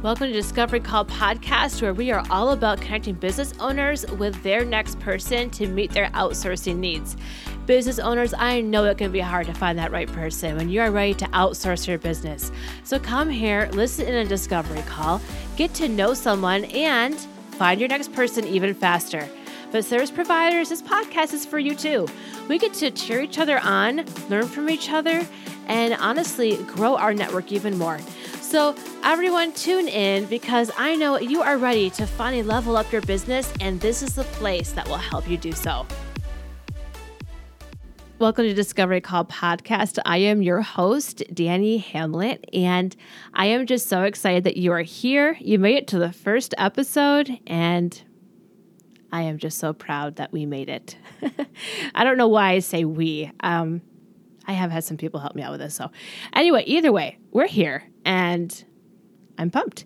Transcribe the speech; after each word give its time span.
Welcome 0.00 0.28
to 0.28 0.32
Discovery 0.32 0.78
Call 0.78 1.04
Podcast, 1.06 1.82
where 1.82 1.92
we 1.92 2.12
are 2.12 2.22
all 2.30 2.52
about 2.52 2.80
connecting 2.80 3.16
business 3.16 3.52
owners 3.58 4.06
with 4.12 4.40
their 4.44 4.64
next 4.64 5.00
person 5.00 5.50
to 5.50 5.66
meet 5.66 5.90
their 5.90 6.08
outsourcing 6.10 6.76
needs. 6.76 7.16
Business 7.66 7.98
owners, 7.98 8.32
I 8.32 8.60
know 8.60 8.84
it 8.84 8.96
can 8.96 9.10
be 9.10 9.18
hard 9.18 9.48
to 9.48 9.54
find 9.54 9.76
that 9.76 9.90
right 9.90 10.06
person 10.06 10.56
when 10.56 10.68
you 10.68 10.80
are 10.82 10.92
ready 10.92 11.14
to 11.14 11.24
outsource 11.30 11.88
your 11.88 11.98
business. 11.98 12.52
So 12.84 13.00
come 13.00 13.28
here, 13.28 13.68
listen 13.72 14.06
in 14.06 14.14
a 14.14 14.24
Discovery 14.24 14.82
Call, 14.82 15.20
get 15.56 15.74
to 15.74 15.88
know 15.88 16.14
someone, 16.14 16.66
and 16.66 17.16
find 17.56 17.80
your 17.80 17.88
next 17.88 18.12
person 18.12 18.46
even 18.46 18.74
faster. 18.74 19.28
But 19.72 19.84
service 19.84 20.12
providers, 20.12 20.68
this 20.68 20.80
podcast 20.80 21.34
is 21.34 21.44
for 21.44 21.58
you 21.58 21.74
too. 21.74 22.06
We 22.48 22.58
get 22.58 22.72
to 22.74 22.92
cheer 22.92 23.20
each 23.20 23.40
other 23.40 23.58
on, 23.58 24.04
learn 24.28 24.46
from 24.46 24.70
each 24.70 24.90
other, 24.90 25.26
and 25.66 25.94
honestly 25.94 26.56
grow 26.64 26.96
our 26.96 27.12
network 27.12 27.50
even 27.50 27.76
more. 27.76 27.98
So, 28.48 28.74
everyone, 29.04 29.52
tune 29.52 29.88
in 29.88 30.24
because 30.24 30.70
I 30.78 30.96
know 30.96 31.18
you 31.18 31.42
are 31.42 31.58
ready 31.58 31.90
to 31.90 32.06
finally 32.06 32.42
level 32.42 32.78
up 32.78 32.90
your 32.90 33.02
business, 33.02 33.52
and 33.60 33.78
this 33.78 34.02
is 34.02 34.14
the 34.14 34.24
place 34.24 34.72
that 34.72 34.88
will 34.88 34.96
help 34.96 35.28
you 35.28 35.36
do 35.36 35.52
so. 35.52 35.86
Welcome 38.18 38.46
to 38.46 38.54
Discovery 38.54 39.02
Call 39.02 39.26
Podcast. 39.26 39.98
I 40.06 40.16
am 40.16 40.40
your 40.40 40.62
host, 40.62 41.22
Danny 41.34 41.76
Hamlet, 41.76 42.48
and 42.54 42.96
I 43.34 43.48
am 43.48 43.66
just 43.66 43.86
so 43.86 44.04
excited 44.04 44.44
that 44.44 44.56
you 44.56 44.72
are 44.72 44.80
here. 44.80 45.36
You 45.40 45.58
made 45.58 45.76
it 45.76 45.88
to 45.88 45.98
the 45.98 46.10
first 46.10 46.54
episode, 46.56 47.30
and 47.46 48.02
I 49.12 49.24
am 49.24 49.36
just 49.36 49.58
so 49.58 49.74
proud 49.74 50.16
that 50.16 50.32
we 50.32 50.46
made 50.46 50.70
it. 50.70 50.96
I 51.94 52.02
don't 52.02 52.16
know 52.16 52.28
why 52.28 52.52
I 52.52 52.60
say 52.60 52.86
we. 52.86 53.30
Um, 53.40 53.82
I 54.48 54.52
have 54.52 54.70
had 54.70 54.82
some 54.82 54.96
people 54.96 55.20
help 55.20 55.36
me 55.36 55.42
out 55.42 55.52
with 55.52 55.60
this. 55.60 55.74
So, 55.74 55.90
anyway, 56.32 56.64
either 56.66 56.90
way, 56.90 57.18
we're 57.30 57.46
here 57.46 57.84
and 58.04 58.64
I'm 59.36 59.50
pumped. 59.50 59.84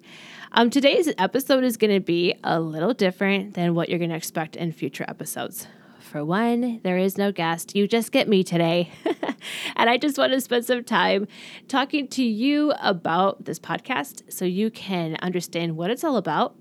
Um, 0.52 0.70
today's 0.70 1.12
episode 1.18 1.64
is 1.64 1.76
going 1.76 1.92
to 1.92 2.00
be 2.00 2.34
a 2.44 2.60
little 2.60 2.94
different 2.94 3.54
than 3.54 3.74
what 3.74 3.88
you're 3.88 3.98
going 3.98 4.10
to 4.10 4.16
expect 4.16 4.54
in 4.54 4.70
future 4.70 5.04
episodes. 5.08 5.66
For 5.98 6.24
one, 6.24 6.80
there 6.84 6.96
is 6.96 7.18
no 7.18 7.32
guest. 7.32 7.74
You 7.74 7.88
just 7.88 8.12
get 8.12 8.28
me 8.28 8.44
today. 8.44 8.90
and 9.76 9.90
I 9.90 9.96
just 9.96 10.16
want 10.16 10.32
to 10.32 10.40
spend 10.40 10.64
some 10.64 10.84
time 10.84 11.26
talking 11.66 12.06
to 12.08 12.22
you 12.22 12.72
about 12.80 13.46
this 13.46 13.58
podcast 13.58 14.30
so 14.30 14.44
you 14.44 14.70
can 14.70 15.16
understand 15.22 15.76
what 15.76 15.90
it's 15.90 16.04
all 16.04 16.18
about 16.18 16.54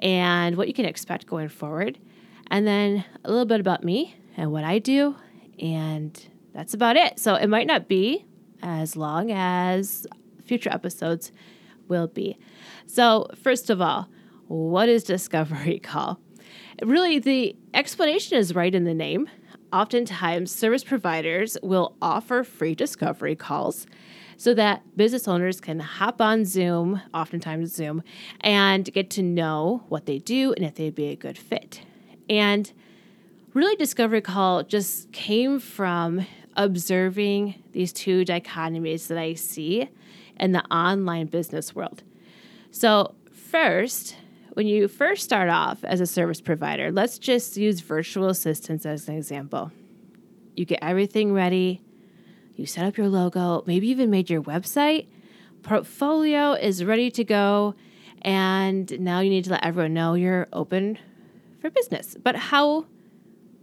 and 0.00 0.56
what 0.56 0.68
you 0.68 0.74
can 0.74 0.84
expect 0.84 1.26
going 1.26 1.48
forward. 1.48 1.98
And 2.50 2.66
then 2.66 3.04
a 3.24 3.30
little 3.30 3.46
bit 3.46 3.60
about 3.60 3.82
me 3.82 4.16
and 4.36 4.52
what 4.52 4.64
I 4.64 4.78
do. 4.78 5.14
And 5.60 6.20
that's 6.54 6.72
about 6.72 6.96
it. 6.96 7.18
So 7.18 7.34
it 7.34 7.48
might 7.48 7.66
not 7.66 7.88
be 7.88 8.24
as 8.62 8.96
long 8.96 9.30
as 9.30 10.06
future 10.44 10.70
episodes 10.70 11.32
will 11.88 12.06
be. 12.06 12.38
So, 12.86 13.28
first 13.42 13.70
of 13.70 13.80
all, 13.80 14.08
what 14.48 14.88
is 14.88 15.04
Discovery 15.04 15.78
Call? 15.82 16.20
Really, 16.82 17.18
the 17.18 17.56
explanation 17.72 18.38
is 18.38 18.54
right 18.54 18.74
in 18.74 18.84
the 18.84 18.94
name. 18.94 19.28
Oftentimes, 19.72 20.50
service 20.50 20.84
providers 20.84 21.56
will 21.62 21.96
offer 22.00 22.44
free 22.44 22.74
discovery 22.74 23.34
calls 23.34 23.86
so 24.36 24.54
that 24.54 24.82
business 24.96 25.28
owners 25.28 25.60
can 25.60 25.80
hop 25.80 26.20
on 26.20 26.44
Zoom, 26.44 27.00
oftentimes 27.12 27.72
Zoom, 27.72 28.02
and 28.40 28.92
get 28.92 29.10
to 29.10 29.22
know 29.22 29.84
what 29.88 30.06
they 30.06 30.18
do 30.18 30.52
and 30.52 30.64
if 30.64 30.74
they'd 30.74 30.94
be 30.94 31.08
a 31.08 31.16
good 31.16 31.38
fit. 31.38 31.82
And 32.28 32.72
really, 33.52 33.76
Discovery 33.76 34.20
Call 34.20 34.62
just 34.62 35.12
came 35.12 35.58
from 35.60 36.26
observing 36.56 37.62
these 37.72 37.92
two 37.92 38.24
dichotomies 38.24 39.08
that 39.08 39.18
I 39.18 39.34
see 39.34 39.88
in 40.38 40.52
the 40.52 40.64
online 40.66 41.26
business 41.26 41.74
world. 41.74 42.02
So, 42.70 43.14
first, 43.32 44.16
when 44.54 44.66
you 44.66 44.88
first 44.88 45.22
start 45.24 45.48
off 45.48 45.82
as 45.84 46.00
a 46.00 46.06
service 46.06 46.40
provider, 46.40 46.90
let's 46.90 47.18
just 47.18 47.56
use 47.56 47.80
virtual 47.80 48.28
assistants 48.28 48.86
as 48.86 49.08
an 49.08 49.16
example. 49.16 49.72
You 50.54 50.64
get 50.64 50.78
everything 50.82 51.32
ready, 51.32 51.82
you 52.56 52.66
set 52.66 52.84
up 52.84 52.96
your 52.96 53.08
logo, 53.08 53.64
maybe 53.66 53.88
even 53.88 54.10
made 54.10 54.30
your 54.30 54.42
website, 54.42 55.06
portfolio 55.62 56.52
is 56.52 56.84
ready 56.84 57.10
to 57.10 57.24
go, 57.24 57.74
and 58.22 58.98
now 59.00 59.20
you 59.20 59.30
need 59.30 59.44
to 59.44 59.50
let 59.50 59.64
everyone 59.64 59.94
know 59.94 60.14
you're 60.14 60.48
open 60.52 60.98
for 61.60 61.70
business. 61.70 62.16
But 62.22 62.36
how 62.36 62.86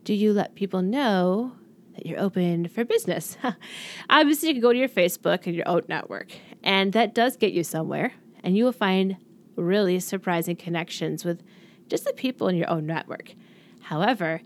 do 0.04 0.14
you 0.14 0.34
let 0.34 0.56
people 0.56 0.82
know 0.82 1.54
that 2.02 2.10
you're 2.10 2.20
open 2.20 2.68
for 2.68 2.84
business. 2.84 3.38
Obviously, 4.10 4.50
you 4.50 4.56
can 4.56 4.62
go 4.62 4.74
to 4.74 4.80
your 4.80 4.90
Facebook 4.90 5.46
and 5.46 5.56
your 5.56 5.68
own 5.68 5.84
network, 5.88 6.32
and 6.64 6.94
that 6.94 7.14
does 7.14 7.38
get 7.38 7.54
you 7.54 7.64
somewhere. 7.64 8.14
And 8.44 8.58
you 8.58 8.66
will 8.66 8.72
find 8.72 9.18
really 9.56 10.00
surprising 10.00 10.56
connections 10.56 11.24
with 11.24 11.44
just 11.88 12.06
the 12.06 12.14
people 12.14 12.48
in 12.48 12.56
your 12.56 12.70
own 12.70 12.88
network. 12.88 13.36
However, 13.82 14.42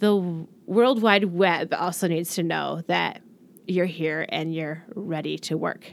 the 0.00 0.46
World 0.66 1.00
Wide 1.00 1.24
Web 1.24 1.72
also 1.72 2.08
needs 2.08 2.34
to 2.34 2.42
know 2.42 2.82
that 2.88 3.22
you're 3.66 3.86
here 3.86 4.26
and 4.28 4.54
you're 4.54 4.84
ready 4.94 5.38
to 5.38 5.56
work. 5.56 5.90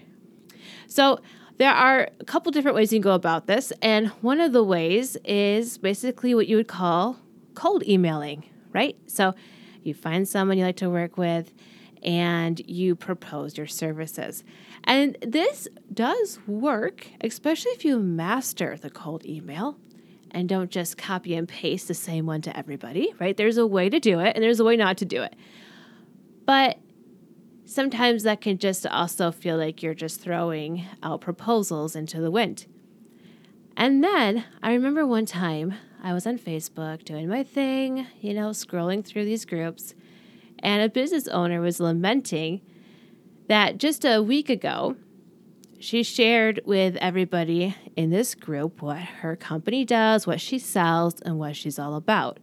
So, 0.87 1.19
there 1.59 1.71
are 1.71 2.09
a 2.19 2.25
couple 2.25 2.51
different 2.51 2.75
ways 2.75 2.93
you 2.93 2.97
can 2.97 3.03
go 3.03 3.15
about 3.15 3.47
this, 3.47 3.71
and 3.81 4.09
one 4.21 4.41
of 4.41 4.51
the 4.51 4.63
ways 4.63 5.15
is 5.23 5.77
basically 5.77 6.35
what 6.35 6.47
you 6.47 6.57
would 6.57 6.67
call 6.67 7.17
cold 7.55 7.87
emailing, 7.87 8.43
right? 8.73 8.95
So, 9.07 9.33
you 9.87 9.93
find 9.93 10.27
someone 10.27 10.57
you 10.57 10.65
like 10.65 10.77
to 10.77 10.89
work 10.89 11.17
with, 11.17 11.53
and 12.03 12.59
you 12.67 12.95
propose 12.95 13.57
your 13.57 13.67
services. 13.67 14.43
And 14.83 15.17
this 15.21 15.67
does 15.93 16.39
work, 16.47 17.07
especially 17.21 17.71
if 17.71 17.83
you 17.83 17.99
master 17.99 18.77
the 18.77 18.89
cold 18.89 19.25
email 19.25 19.77
and 20.31 20.47
don't 20.47 20.69
just 20.69 20.97
copy 20.97 21.35
and 21.35 21.47
paste 21.47 21.87
the 21.87 21.93
same 21.93 22.25
one 22.25 22.41
to 22.41 22.55
everybody, 22.55 23.13
right? 23.19 23.35
There's 23.35 23.57
a 23.57 23.65
way 23.65 23.89
to 23.89 23.99
do 23.99 24.19
it 24.19 24.35
and 24.35 24.43
there's 24.43 24.59
a 24.59 24.63
way 24.63 24.75
not 24.75 24.97
to 24.97 25.05
do 25.05 25.23
it. 25.23 25.35
But 26.45 26.77
sometimes 27.65 28.23
that 28.23 28.41
can 28.41 28.57
just 28.57 28.85
also 28.85 29.31
feel 29.31 29.57
like 29.57 29.81
you're 29.81 29.93
just 29.93 30.21
throwing 30.21 30.85
out 31.01 31.21
proposals 31.21 31.95
into 31.95 32.21
the 32.21 32.31
wind. 32.31 32.67
And 33.75 34.03
then 34.03 34.45
I 34.63 34.73
remember 34.73 35.05
one 35.05 35.25
time 35.25 35.75
I 36.07 36.13
was 36.13 36.25
on 36.25 36.39
Facebook 36.39 37.03
doing 37.03 37.27
my 37.27 37.43
thing, 37.43 38.07
you 38.21 38.33
know, 38.33 38.51
scrolling 38.51 39.03
through 39.03 39.25
these 39.25 39.43
groups, 39.43 39.93
and 40.59 40.81
a 40.81 40.87
business 40.87 41.27
owner 41.27 41.59
was 41.59 41.81
lamenting 41.81 42.61
that 43.49 43.77
just 43.77 44.05
a 44.05 44.21
week 44.21 44.49
ago, 44.49 44.95
she 45.79 46.03
shared 46.03 46.61
with 46.63 46.95
everybody 47.01 47.75
in 47.97 48.09
this 48.09 48.35
group 48.35 48.81
what 48.81 48.99
her 48.99 49.35
company 49.35 49.83
does, 49.83 50.25
what 50.25 50.39
she 50.39 50.57
sells, 50.57 51.19
and 51.23 51.39
what 51.39 51.57
she's 51.57 51.77
all 51.77 51.95
about. 51.95 52.39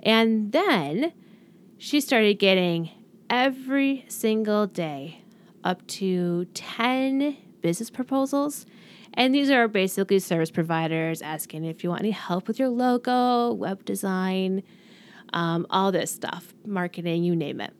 And 0.00 0.52
then 0.52 1.14
she 1.78 1.98
started 2.02 2.38
getting 2.38 2.90
every 3.30 4.04
single 4.08 4.66
day 4.66 5.22
up 5.64 5.86
to 5.86 6.44
10 6.52 7.38
business 7.62 7.88
proposals 7.88 8.66
and 9.16 9.34
these 9.34 9.50
are 9.50 9.66
basically 9.66 10.18
service 10.18 10.50
providers 10.50 11.22
asking 11.22 11.64
if 11.64 11.82
you 11.82 11.90
want 11.90 12.02
any 12.02 12.10
help 12.10 12.46
with 12.46 12.58
your 12.58 12.68
logo, 12.68 13.52
web 13.52 13.84
design, 13.84 14.62
um, 15.32 15.66
all 15.70 15.90
this 15.90 16.10
stuff, 16.10 16.54
marketing, 16.66 17.24
you 17.24 17.34
name 17.34 17.60
it. 17.60 17.72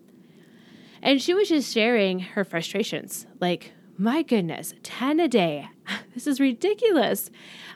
And 1.02 1.20
she 1.20 1.34
was 1.34 1.48
just 1.48 1.72
sharing 1.72 2.20
her 2.20 2.42
frustrations 2.42 3.26
like, 3.38 3.72
my 3.98 4.22
goodness, 4.22 4.75
10 4.82 5.20
a 5.20 5.28
day. 5.28 5.69
This 6.14 6.26
is 6.26 6.41
ridiculous. 6.41 7.30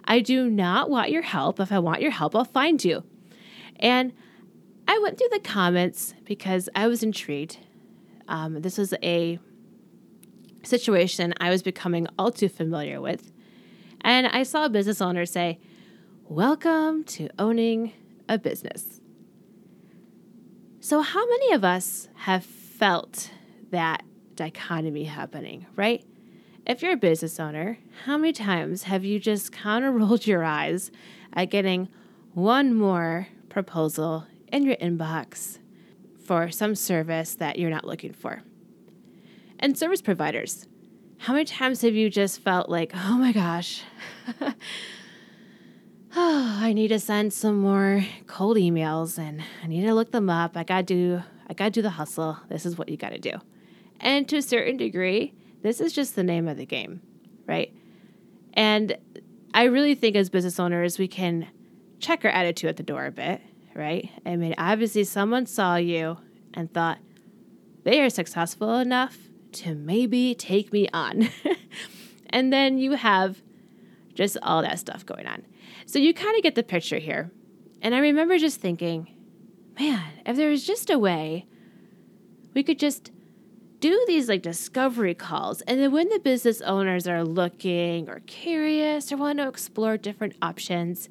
I 0.05 0.21
do 0.21 0.49
not 0.49 0.89
want 0.89 1.11
your 1.11 1.21
help. 1.21 1.61
If 1.61 1.71
I 1.71 1.79
want 1.79 2.01
your 2.01 2.11
help, 2.11 2.35
I'll 2.35 2.47
find 2.47 2.83
you. 2.83 3.05
And 3.77 4.15
I 4.89 4.99
went 4.99 5.19
through 5.19 5.29
the 5.31 5.41
comments 5.41 6.15
because 6.25 6.71
I 6.75 6.89
was 6.89 7.03
intrigued. 7.03 7.59
Um, 8.27 8.63
this 8.63 8.79
was 8.79 8.95
a 9.03 9.39
situation 10.63 11.35
I 11.39 11.51
was 11.51 11.63
becoming 11.63 12.07
all 12.19 12.33
too 12.33 12.49
familiar 12.49 12.99
with. 12.99 13.31
And 14.03 14.27
I 14.27 14.43
saw 14.43 14.65
a 14.65 14.71
business 14.71 15.01
owner 15.01 15.27
say, 15.27 15.59
Welcome 16.25 17.05
to 17.05 17.29
owning 17.39 17.93
a 18.29 18.39
business. 18.39 19.01
So, 20.79 21.03
how 21.03 21.27
many 21.29 21.53
of 21.53 21.65
us 21.65 22.09
have 22.15 22.45
felt 22.45 23.31
that 23.71 24.03
dichotomy 24.37 25.05
happening, 25.05 25.67
right? 25.77 26.05
If 26.67 26.83
you're 26.83 26.93
a 26.93 26.97
business 26.97 27.41
owner, 27.41 27.79
how 28.05 28.17
many 28.17 28.33
times 28.33 28.85
have 28.85 29.05
you 29.05 29.19
just 29.19 29.53
kind 29.53 29.85
of 29.85 29.95
rolled 29.97 30.27
your 30.27 30.45
eyes 30.45 30.91
at 31.33 31.51
getting 31.51 31.89
one 32.33 32.75
more 32.75 33.29
proposal 33.49 34.27
in 34.53 34.63
your 34.65 34.77
inbox 34.77 35.59
for 36.25 36.51
some 36.51 36.75
service 36.75 37.35
that 37.35 37.59
you're 37.59 37.71
not 37.71 37.85
looking 37.85 38.13
for? 38.13 38.43
And 39.59 39.77
service 39.77 40.01
providers, 40.01 40.67
how 41.21 41.35
many 41.35 41.45
times 41.45 41.83
have 41.83 41.95
you 41.95 42.09
just 42.09 42.41
felt 42.41 42.71
like, 42.71 42.93
oh 42.95 43.19
my 43.19 43.31
gosh, 43.31 43.83
oh, 44.41 44.55
I 46.17 46.73
need 46.73 46.89
to 46.89 46.99
send 46.99 47.35
some 47.35 47.59
more 47.59 48.07
cold 48.27 48.57
emails 48.57 49.19
and 49.19 49.43
I 49.63 49.67
need 49.67 49.83
to 49.83 49.93
look 49.93 50.13
them 50.13 50.31
up. 50.31 50.57
I 50.57 50.65
gotta 50.65 50.83
do 50.83 51.23
I 51.47 51.53
gotta 51.53 51.73
do 51.73 51.83
the 51.83 51.91
hustle. 51.91 52.39
This 52.49 52.65
is 52.65 52.79
what 52.79 52.89
you 52.89 52.97
gotta 52.97 53.19
do. 53.19 53.33
And 54.01 54.27
to 54.31 54.39
a 54.39 54.43
certain 54.43 54.79
degree, 54.79 55.35
this 55.63 55.79
is 55.79 55.93
just 55.93 56.17
the 56.17 56.25
name 56.25 56.49
of 56.49 56.57
the 56.57 56.65
game, 56.65 57.03
right? 57.47 57.71
And 58.55 58.97
I 59.53 59.65
really 59.65 59.95
think 59.95 60.17
as 60.17 60.31
business 60.31 60.59
owners, 60.59 60.99
we 60.99 61.07
can 61.07 61.49
check 61.99 62.25
our 62.25 62.31
attitude 62.31 62.71
at 62.71 62.77
the 62.79 62.83
door 62.83 63.05
a 63.05 63.13
bit, 63.13 63.43
right? 63.75 64.09
I 64.25 64.37
mean, 64.37 64.55
obviously, 64.57 65.05
someone 65.05 65.45
saw 65.45 65.77
you 65.77 66.17
and 66.55 66.73
thought 66.73 66.99
they 67.85 68.01
are 68.01 68.09
successful 68.09 68.77
enough 68.77 69.30
to 69.55 69.75
maybe 69.75 70.35
take 70.35 70.73
me 70.73 70.89
on. 70.93 71.29
and 72.31 72.53
then 72.53 72.79
you 72.79 72.93
have 72.93 73.43
just 74.15 74.37
all 74.43 74.63
that 74.63 74.79
stuff 74.79 75.05
going 75.07 75.27
on. 75.27 75.45
So 75.87 75.99
you 75.99 76.15
kind 76.15 76.37
of 76.37 76.43
get 76.43 76.55
the 76.55 76.63
picture 76.63 76.99
here. 76.99 77.31
And 77.83 77.95
I 77.95 77.99
remember 77.99 78.39
just 78.39 78.61
thinking, 78.61 79.15
man, 79.79 80.05
if 80.27 80.37
there 80.37 80.51
was 80.51 80.67
just 80.67 80.91
a 80.91 80.99
way 80.99 81.47
we 82.55 82.63
could 82.63 82.79
just 82.79 83.11
do 83.81 84.05
these 84.07 84.29
like 84.29 84.43
discovery 84.43 85.15
calls. 85.15 85.63
And 85.63 85.81
then 85.81 85.93
when 85.93 86.09
the 86.09 86.19
business 86.19 86.61
owners 86.61 87.07
are 87.07 87.25
looking 87.25 88.09
or 88.09 88.21
curious 88.27 89.11
or 89.11 89.17
want 89.17 89.39
to 89.39 89.49
explore 89.49 89.97
different 89.97 90.35
options, 90.43 91.09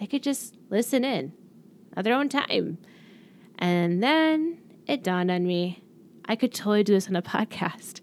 they 0.00 0.06
could 0.06 0.22
just 0.22 0.56
listen 0.70 1.04
in 1.04 1.32
at 1.96 2.04
their 2.04 2.14
own 2.14 2.28
time. 2.28 2.78
And 3.58 4.02
then 4.02 4.58
it 4.86 5.02
dawned 5.02 5.30
on 5.30 5.46
me 5.46 5.82
I 6.28 6.36
could 6.36 6.54
totally 6.54 6.84
do 6.84 6.92
this 6.92 7.08
on 7.08 7.16
a 7.16 7.22
podcast 7.36 8.00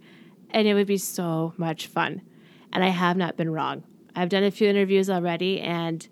and 0.56 0.68
it 0.68 0.74
would 0.74 0.88
be 0.88 0.98
so 0.98 1.54
much 1.58 1.88
fun. 1.88 2.22
And 2.72 2.84
I 2.84 2.90
have 2.90 3.18
not 3.18 3.38
been 3.38 3.52
wrong. 3.52 3.84
I've 4.16 4.30
done 4.30 4.44
a 4.44 4.52
few 4.52 4.70
interviews 4.70 5.10
already, 5.10 5.60
and 5.60 6.08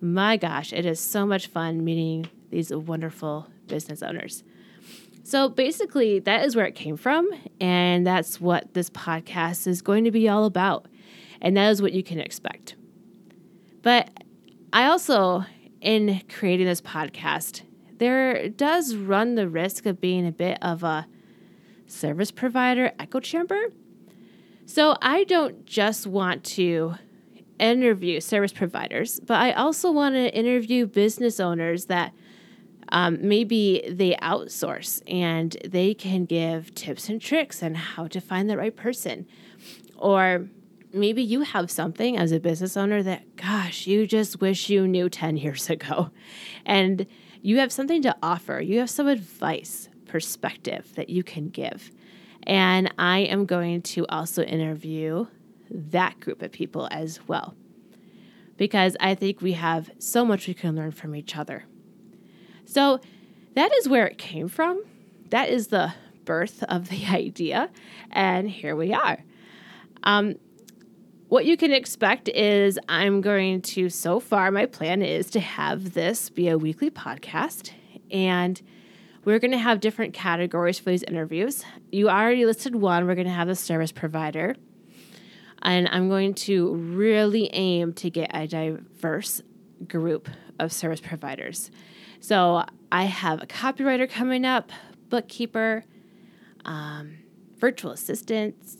my 0.00 0.36
gosh, 0.36 0.72
it 0.72 0.84
is 0.84 0.98
so 0.98 1.24
much 1.24 1.46
fun 1.46 1.84
meeting 1.84 2.28
these 2.50 2.72
wonderful 2.72 3.46
business 3.68 4.02
owners. 4.02 4.42
So 5.22 5.48
basically, 5.48 6.18
that 6.20 6.44
is 6.44 6.56
where 6.56 6.66
it 6.66 6.74
came 6.74 6.96
from, 6.96 7.30
and 7.60 8.06
that's 8.06 8.40
what 8.40 8.74
this 8.74 8.90
podcast 8.90 9.66
is 9.66 9.82
going 9.82 10.04
to 10.04 10.10
be 10.10 10.28
all 10.28 10.44
about. 10.44 10.86
And 11.40 11.56
that 11.56 11.70
is 11.70 11.80
what 11.80 11.92
you 11.92 12.02
can 12.02 12.18
expect. 12.18 12.74
But 13.82 14.10
I 14.72 14.86
also, 14.86 15.44
in 15.80 16.22
creating 16.28 16.66
this 16.66 16.80
podcast, 16.80 17.62
there 17.98 18.48
does 18.48 18.96
run 18.96 19.36
the 19.36 19.48
risk 19.48 19.86
of 19.86 20.00
being 20.00 20.26
a 20.26 20.32
bit 20.32 20.58
of 20.62 20.82
a 20.82 21.06
service 21.88 22.30
provider 22.30 22.92
echo 22.98 23.20
chamber. 23.20 23.60
So 24.66 24.96
I 25.02 25.24
don't 25.24 25.66
just 25.66 26.06
want 26.06 26.44
to 26.44 26.94
interview 27.58 28.20
service 28.20 28.52
providers, 28.52 29.18
but 29.20 29.38
I 29.40 29.52
also 29.52 29.90
want 29.90 30.14
to 30.14 30.32
interview 30.34 30.86
business 30.86 31.40
owners 31.40 31.86
that 31.86 32.12
um, 32.90 33.18
maybe 33.20 33.84
they 33.88 34.14
outsource 34.22 35.02
and 35.06 35.56
they 35.64 35.94
can 35.94 36.24
give 36.24 36.74
tips 36.74 37.08
and 37.08 37.20
tricks 37.20 37.62
on 37.62 37.74
how 37.74 38.06
to 38.08 38.20
find 38.20 38.48
the 38.48 38.56
right 38.56 38.74
person. 38.74 39.26
Or 39.96 40.48
maybe 40.92 41.22
you 41.22 41.42
have 41.42 41.70
something 41.70 42.16
as 42.16 42.32
a 42.32 42.40
business 42.40 42.76
owner 42.76 43.02
that, 43.02 43.36
gosh, 43.36 43.86
you 43.86 44.06
just 44.06 44.40
wish 44.40 44.70
you 44.70 44.86
knew 44.86 45.08
10 45.08 45.36
years 45.36 45.68
ago. 45.76 46.10
And 46.64 47.06
you 47.40 47.58
have 47.58 47.72
something 47.72 48.02
to 48.02 48.16
offer, 48.22 48.60
you 48.60 48.80
have 48.80 48.90
some 48.90 49.06
advice, 49.06 49.87
perspective 50.08 50.92
that 50.96 51.08
you 51.08 51.22
can 51.22 51.48
give. 51.48 51.90
And 52.44 52.92
I 52.98 53.20
am 53.20 53.46
going 53.46 53.82
to 53.82 54.06
also 54.08 54.42
interview 54.42 55.26
that 55.70 56.18
group 56.20 56.42
of 56.42 56.50
people 56.50 56.88
as 56.90 57.20
well. 57.28 57.54
Because 58.56 58.96
I 58.98 59.14
think 59.14 59.40
we 59.40 59.52
have 59.52 59.90
so 59.98 60.24
much 60.24 60.48
we 60.48 60.54
can 60.54 60.74
learn 60.74 60.90
from 60.90 61.14
each 61.14 61.36
other. 61.36 61.64
So 62.64 63.00
that 63.54 63.72
is 63.74 63.88
where 63.88 64.06
it 64.06 64.18
came 64.18 64.48
from. 64.48 64.82
That 65.30 65.48
is 65.48 65.68
the 65.68 65.92
birth 66.24 66.62
of 66.64 66.88
the 66.88 67.06
idea. 67.10 67.70
And 68.10 68.50
here 68.50 68.74
we 68.74 68.92
are. 68.92 69.22
Um, 70.02 70.36
what 71.28 71.44
you 71.44 71.56
can 71.58 71.72
expect 71.72 72.28
is 72.30 72.78
I'm 72.88 73.20
going 73.20 73.60
to, 73.62 73.90
so 73.90 74.18
far, 74.18 74.50
my 74.50 74.64
plan 74.64 75.02
is 75.02 75.28
to 75.30 75.40
have 75.40 75.92
this 75.92 76.30
be 76.30 76.48
a 76.48 76.56
weekly 76.56 76.90
podcast. 76.90 77.72
And 78.10 78.60
we're 79.28 79.38
going 79.38 79.50
to 79.50 79.58
have 79.58 79.80
different 79.80 80.14
categories 80.14 80.78
for 80.78 80.88
these 80.88 81.02
interviews. 81.02 81.62
You 81.92 82.08
already 82.08 82.46
listed 82.46 82.74
one. 82.74 83.06
We're 83.06 83.14
going 83.14 83.26
to 83.26 83.32
have 83.32 83.46
the 83.46 83.54
service 83.54 83.92
provider. 83.92 84.56
And 85.60 85.86
I'm 85.88 86.08
going 86.08 86.32
to 86.34 86.74
really 86.74 87.50
aim 87.52 87.92
to 87.92 88.08
get 88.08 88.30
a 88.32 88.46
diverse 88.46 89.42
group 89.86 90.30
of 90.58 90.72
service 90.72 91.02
providers. 91.02 91.70
So 92.20 92.64
I 92.90 93.04
have 93.04 93.42
a 93.42 93.46
copywriter 93.46 94.08
coming 94.08 94.46
up, 94.46 94.72
bookkeeper, 95.10 95.84
um, 96.64 97.18
virtual 97.58 97.90
assistants, 97.90 98.78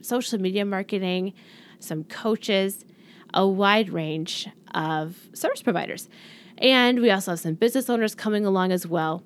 social 0.00 0.40
media 0.40 0.64
marketing, 0.64 1.34
some 1.78 2.04
coaches, 2.04 2.86
a 3.34 3.46
wide 3.46 3.90
range 3.90 4.48
of 4.72 5.28
service 5.34 5.60
providers. 5.60 6.08
And 6.56 7.00
we 7.00 7.10
also 7.10 7.32
have 7.32 7.40
some 7.40 7.52
business 7.52 7.90
owners 7.90 8.14
coming 8.14 8.46
along 8.46 8.72
as 8.72 8.86
well. 8.86 9.24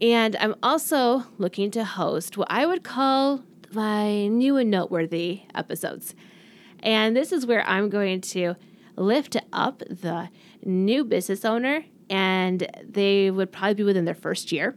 And 0.00 0.36
I'm 0.36 0.54
also 0.62 1.24
looking 1.38 1.70
to 1.72 1.84
host 1.84 2.36
what 2.36 2.50
I 2.50 2.66
would 2.66 2.84
call 2.84 3.42
my 3.72 4.26
new 4.26 4.56
and 4.56 4.70
noteworthy 4.70 5.42
episodes. 5.54 6.14
And 6.80 7.16
this 7.16 7.32
is 7.32 7.46
where 7.46 7.66
I'm 7.66 7.88
going 7.88 8.20
to 8.20 8.56
lift 8.96 9.36
up 9.52 9.78
the 9.88 10.28
new 10.64 11.04
business 11.04 11.44
owner, 11.44 11.84
and 12.10 12.66
they 12.82 13.30
would 13.30 13.52
probably 13.52 13.74
be 13.74 13.82
within 13.82 14.04
their 14.04 14.14
first 14.14 14.52
year, 14.52 14.76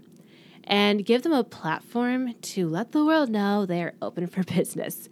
and 0.64 1.06
give 1.06 1.24
them 1.24 1.34
a 1.34 1.44
platform 1.44 2.34
to 2.42 2.68
let 2.68 2.92
the 2.92 3.06
world 3.06 3.30
know 3.30 3.66
they're 3.66 3.94
open 4.02 4.28
for 4.28 4.44
business. 4.56 5.10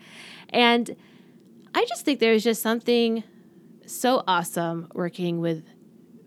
And 0.49 0.95
I 1.75 1.85
just 1.85 2.05
think 2.05 2.19
there's 2.19 2.43
just 2.43 2.61
something 2.61 3.23
so 3.85 4.23
awesome 4.27 4.89
working 4.93 5.39
with 5.39 5.63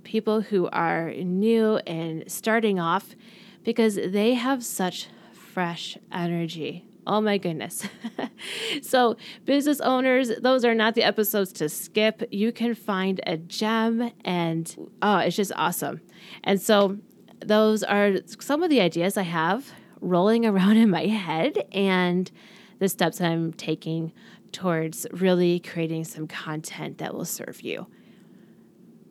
people 0.04 0.40
who 0.40 0.68
are 0.68 1.12
new 1.12 1.76
and 1.86 2.24
starting 2.30 2.80
off 2.80 3.14
because 3.62 3.94
they 3.96 4.34
have 4.34 4.64
such 4.64 5.08
fresh 5.32 5.98
energy 6.12 6.84
Oh 7.06 7.20
my 7.20 7.38
goodness. 7.38 7.88
so, 8.82 9.16
business 9.44 9.80
owners, 9.80 10.30
those 10.40 10.64
are 10.64 10.74
not 10.74 10.94
the 10.94 11.02
episodes 11.02 11.52
to 11.54 11.68
skip. 11.68 12.22
You 12.30 12.52
can 12.52 12.74
find 12.74 13.20
a 13.26 13.36
gem, 13.36 14.12
and 14.24 14.88
oh, 15.02 15.18
it's 15.18 15.36
just 15.36 15.52
awesome. 15.56 16.00
And 16.44 16.60
so, 16.60 16.98
those 17.40 17.82
are 17.82 18.18
some 18.38 18.62
of 18.62 18.70
the 18.70 18.80
ideas 18.80 19.16
I 19.16 19.22
have 19.22 19.72
rolling 20.00 20.46
around 20.50 20.76
in 20.76 20.90
my 20.90 21.06
head 21.06 21.66
and 21.72 22.30
the 22.78 22.88
steps 22.88 23.20
I'm 23.20 23.52
taking 23.54 24.12
towards 24.52 25.06
really 25.12 25.60
creating 25.60 26.04
some 26.04 26.26
content 26.26 26.98
that 26.98 27.14
will 27.14 27.24
serve 27.24 27.60
you. 27.60 27.86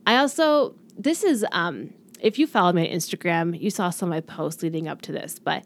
I 0.06 0.18
also, 0.18 0.76
this 0.98 1.24
is, 1.24 1.46
um, 1.52 1.94
if 2.20 2.38
you 2.38 2.48
follow 2.48 2.74
me 2.74 2.90
on 2.90 2.96
Instagram, 2.96 3.60
you 3.60 3.70
saw 3.70 3.90
some 3.90 4.10
of 4.10 4.12
my 4.12 4.22
posts 4.22 4.62
leading 4.62 4.88
up 4.88 5.02
to 5.04 5.12
this, 5.12 5.40
but 5.40 5.64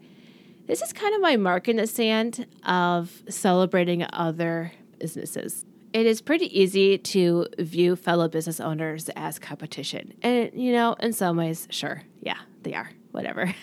this 0.66 0.80
is 0.80 0.92
kind 0.92 1.14
of 1.14 1.20
my 1.20 1.36
mark 1.36 1.68
in 1.68 1.76
the 1.76 1.86
sand 1.86 2.46
of 2.64 3.22
celebrating 3.28 4.06
other 4.12 4.72
businesses. 4.98 5.64
It 5.92 6.06
is 6.06 6.20
pretty 6.20 6.58
easy 6.58 6.98
to 6.98 7.46
view 7.58 7.96
fellow 7.96 8.28
business 8.28 8.60
owners 8.60 9.08
as 9.10 9.38
competition. 9.38 10.14
And, 10.22 10.50
you 10.54 10.72
know, 10.72 10.94
in 10.94 11.12
some 11.12 11.36
ways, 11.36 11.68
sure, 11.70 12.02
yeah, 12.20 12.38
they 12.62 12.74
are, 12.74 12.90
whatever. 13.12 13.54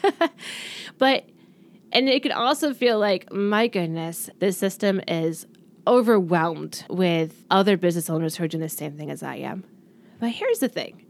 but, 0.98 1.26
and 1.92 2.08
it 2.08 2.24
can 2.24 2.32
also 2.32 2.74
feel 2.74 3.00
like, 3.00 3.32
my 3.34 3.68
goodness, 3.68 4.30
this 4.40 4.58
system 4.58 5.02
is 5.08 5.46
overwhelmed 5.88 6.86
with 6.90 7.44
other 7.50 7.76
business 7.76 8.10
owners 8.10 8.36
who 8.36 8.44
are 8.44 8.48
doing 8.48 8.62
the 8.62 8.70
same 8.70 8.96
thing 8.96 9.10
as 9.10 9.24
I 9.24 9.38
am. 9.38 9.64
But 10.20 10.30
here's 10.30 10.60
the 10.60 10.70
thing 10.70 11.06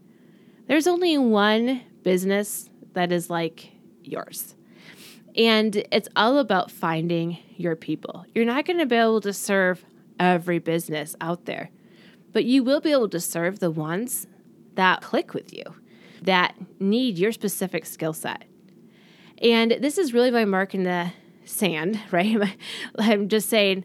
there's 0.72 0.88
only 0.88 1.18
one 1.18 1.82
business 2.02 2.70
that 2.94 3.12
is 3.12 3.30
like 3.30 3.74
yours. 4.06 4.56
And 5.36 5.76
it's 5.92 6.08
all 6.16 6.38
about 6.38 6.72
finding 6.72 7.40
your 7.58 7.76
people. 7.76 8.26
You're 8.34 8.46
not 8.46 8.64
going 8.64 8.80
to 8.80 8.86
be 8.86 8.96
able 8.96 9.20
to 9.20 9.34
serve 9.34 9.84
every 10.18 10.60
business 10.60 11.14
out 11.20 11.44
there, 11.44 11.72
but 12.32 12.46
you 12.46 12.64
will 12.64 12.80
be 12.80 12.94
able 12.94 13.10
to 13.10 13.20
serve 13.20 13.60
the 13.60 13.70
ones 13.70 14.28
that 14.76 15.02
click 15.02 15.34
with 15.34 15.54
you, 15.54 15.64
that 16.22 16.56
need 16.80 17.18
your 17.18 17.34
specific 17.34 17.86
skill 17.86 18.14
set. 18.14 18.46
And 19.42 19.72
this 19.82 19.98
is 19.98 20.14
really 20.14 20.32
my 20.32 20.46
mark 20.46 20.74
in 20.74 20.84
the 20.84 21.12
sand, 21.44 22.00
right? 22.12 22.58
I'm 22.98 23.28
just 23.28 23.50
saying, 23.50 23.84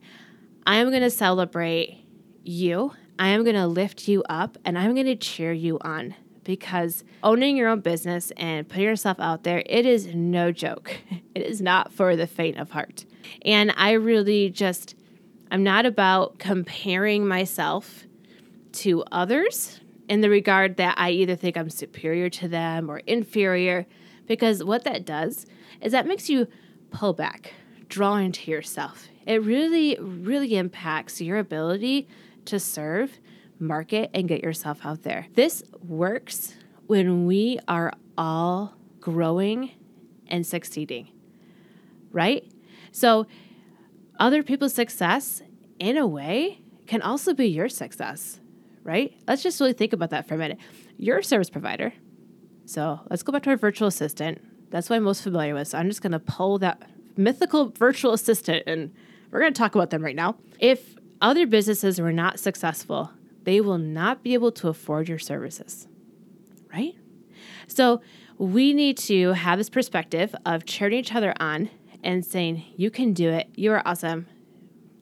I 0.64 0.76
am 0.76 0.90
going 0.90 1.02
to 1.02 1.10
celebrate 1.10 2.06
you. 2.44 2.92
I 3.18 3.30
am 3.30 3.42
going 3.42 3.56
to 3.56 3.66
lift 3.66 4.06
you 4.06 4.22
up 4.28 4.56
and 4.64 4.78
I'm 4.78 4.94
going 4.94 5.06
to 5.06 5.16
cheer 5.16 5.52
you 5.52 5.80
on 5.80 6.14
because 6.46 7.02
owning 7.24 7.56
your 7.56 7.68
own 7.68 7.80
business 7.80 8.30
and 8.36 8.68
putting 8.68 8.84
yourself 8.84 9.18
out 9.18 9.42
there, 9.42 9.64
it 9.66 9.84
is 9.84 10.14
no 10.14 10.52
joke. 10.52 10.96
It 11.34 11.42
is 11.42 11.60
not 11.60 11.92
for 11.92 12.16
the 12.16 12.26
faint 12.26 12.56
of 12.56 12.70
heart. 12.70 13.04
And 13.44 13.70
I 13.76 13.92
really 13.92 14.48
just, 14.48 14.94
I'm 15.50 15.62
not 15.62 15.84
about 15.84 16.38
comparing 16.38 17.28
myself 17.28 18.04
to 18.72 19.04
others 19.12 19.80
in 20.08 20.22
the 20.22 20.30
regard 20.30 20.78
that 20.78 20.94
I 20.96 21.10
either 21.10 21.36
think 21.36 21.58
I'm 21.58 21.68
superior 21.68 22.30
to 22.30 22.48
them 22.48 22.90
or 22.90 23.00
inferior, 23.00 23.84
because 24.26 24.64
what 24.64 24.84
that 24.84 25.04
does 25.04 25.44
is 25.82 25.92
that 25.92 26.06
makes 26.06 26.30
you 26.30 26.48
pull 26.90 27.12
back, 27.12 27.52
draw 27.90 28.16
into 28.16 28.50
yourself. 28.50 29.08
It 29.26 29.42
really, 29.42 29.98
really 30.00 30.56
impacts 30.56 31.20
your 31.20 31.36
ability 31.36 32.08
to 32.46 32.58
serve, 32.58 33.18
market, 33.58 34.10
and 34.14 34.28
get 34.28 34.42
yourself 34.42 34.84
out 34.84 35.02
there. 35.02 35.26
This 35.34 35.62
works 35.82 36.54
when 36.86 37.26
we 37.26 37.58
are 37.68 37.92
all 38.16 38.74
growing 39.00 39.70
and 40.28 40.46
succeeding, 40.46 41.08
right? 42.12 42.44
So, 42.92 43.26
other 44.18 44.42
people's 44.42 44.74
success, 44.74 45.42
in 45.78 45.96
a 45.96 46.06
way, 46.06 46.62
can 46.86 47.02
also 47.02 47.34
be 47.34 47.46
your 47.46 47.68
success, 47.68 48.40
right? 48.82 49.14
Let's 49.28 49.42
just 49.42 49.60
really 49.60 49.74
think 49.74 49.92
about 49.92 50.10
that 50.10 50.26
for 50.26 50.34
a 50.34 50.38
minute. 50.38 50.58
You're 50.96 51.18
a 51.18 51.24
service 51.24 51.50
provider. 51.50 51.92
So, 52.64 53.00
let's 53.10 53.22
go 53.22 53.32
back 53.32 53.42
to 53.44 53.50
our 53.50 53.56
virtual 53.56 53.88
assistant. 53.88 54.42
That's 54.70 54.90
what 54.90 54.96
I'm 54.96 55.04
most 55.04 55.22
familiar 55.22 55.54
with. 55.54 55.68
So, 55.68 55.78
I'm 55.78 55.88
just 55.88 56.02
going 56.02 56.12
to 56.12 56.18
pull 56.18 56.58
that 56.58 56.82
mythical 57.16 57.70
virtual 57.70 58.12
assistant 58.12 58.64
and 58.66 58.92
we're 59.30 59.40
going 59.40 59.52
to 59.52 59.58
talk 59.58 59.74
about 59.74 59.90
them 59.90 60.02
right 60.02 60.16
now. 60.16 60.36
If 60.58 60.96
other 61.20 61.46
businesses 61.46 62.00
were 62.00 62.12
not 62.12 62.38
successful, 62.38 63.10
they 63.46 63.60
will 63.60 63.78
not 63.78 64.24
be 64.24 64.34
able 64.34 64.50
to 64.50 64.68
afford 64.68 65.08
your 65.08 65.20
services, 65.20 65.86
right? 66.74 66.96
So 67.68 68.02
we 68.38 68.74
need 68.74 68.98
to 68.98 69.32
have 69.34 69.56
this 69.56 69.70
perspective 69.70 70.34
of 70.44 70.66
cheering 70.66 70.98
each 70.98 71.14
other 71.14 71.32
on 71.38 71.70
and 72.02 72.26
saying, 72.26 72.64
You 72.76 72.90
can 72.90 73.12
do 73.12 73.30
it. 73.30 73.48
You 73.54 73.72
are 73.72 73.86
awesome. 73.86 74.26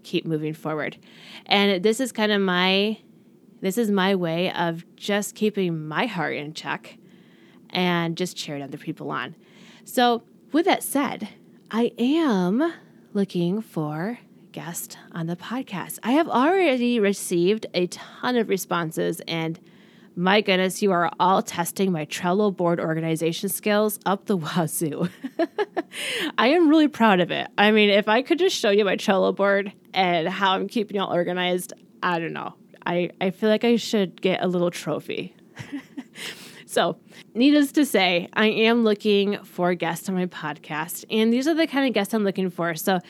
Keep 0.03 0.27
moving 0.27 0.53
forward. 0.53 0.99
And 1.47 1.83
this 1.83 2.01
is 2.01 2.13
kind 2.13 2.31
of 2.31 2.43
my 2.43 2.99
this 3.63 3.79
is 3.79 3.91
my 3.91 4.15
way 4.15 4.53
of 4.53 4.85
just 4.95 5.35
keeping 5.35 5.89
my 5.89 6.05
heart 6.05 6.37
in 6.37 6.53
check 6.53 6.99
and 7.71 8.15
just 8.15 8.37
cheering 8.37 8.63
other 8.63 8.77
people 8.77 9.11
on. 9.11 9.35
So, 9.85 10.23
with 10.53 10.67
that 10.67 10.83
said, 10.83 11.31
I 11.71 11.93
am 11.97 12.75
looking 13.15 13.63
for 13.63 14.19
guest 14.55 14.97
on 15.11 15.27
the 15.27 15.35
podcast. 15.35 15.99
I 16.05 16.13
have 16.13 16.29
already 16.29 17.01
received 17.01 17.67
a 17.75 17.89
ton 17.89 18.37
of 18.37 18.49
responses 18.49 19.21
and 19.27 19.59
my 20.17 20.43
goodness, 20.43 20.81
you 20.81 20.93
are 20.93 21.11
all 21.19 21.43
testing 21.43 21.91
my 21.91 22.07
Trello 22.07 22.57
board 22.57 22.79
organization 22.79 23.49
skills 23.49 23.99
up 24.07 24.27
the 24.27 24.37
wazoo. 24.39 25.09
I 26.39 26.49
am 26.49 26.69
really 26.69 26.87
proud 26.87 27.19
of 27.19 27.33
it. 27.33 27.49
I 27.59 27.73
mean, 27.73 27.91
if 27.91 28.07
I 28.07 28.23
could 28.23 28.39
just 28.39 28.57
show 28.57 28.71
you 28.71 28.85
my 28.85 28.95
Trello 28.95 29.35
board 29.35 29.73
and 29.93 30.29
how 30.29 30.53
I'm 30.53 30.69
keeping 30.69 30.99
y'all 30.99 31.13
organized, 31.13 31.73
I 32.01 32.21
don't 32.21 32.33
know. 32.33 32.55
I, 32.87 33.11
I 33.21 33.31
feel 33.31 33.49
like 33.49 33.65
I 33.65 33.75
should 33.75 34.23
get 34.23 34.41
a 34.41 34.47
little 34.47 34.71
trophy. 34.71 35.35
so, 36.67 36.97
needless 37.35 37.73
to 37.73 37.85
say, 37.85 38.29
I 38.35 38.47
am 38.47 38.85
looking 38.85 39.43
for 39.43 39.75
guests 39.75 40.09
on 40.09 40.15
my 40.15 40.27
podcast, 40.27 41.05
and 41.11 41.33
these 41.33 41.49
are 41.49 41.55
the 41.55 41.67
kind 41.67 41.89
of 41.89 41.93
guests 41.93 42.15
I'm 42.15 42.23
looking 42.23 42.51
for. 42.51 42.77
So, 42.77 43.01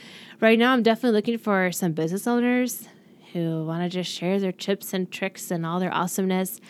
right 0.41 0.59
now, 0.59 0.73
I'm 0.73 0.83
definitely 0.83 1.17
looking 1.17 1.39
for 1.39 1.73
some 1.73 1.93
business 1.93 2.27
owners 2.27 2.89
who 3.33 3.65
want 3.65 3.83
to 3.83 3.89
just 3.89 4.11
share 4.11 4.39
their 4.39 4.53
tips 4.53 4.93
and 4.93 5.11
tricks 5.11 5.51
and 5.51 5.67
all 5.67 5.81
their 5.81 5.93
awesomeness. 5.93 6.61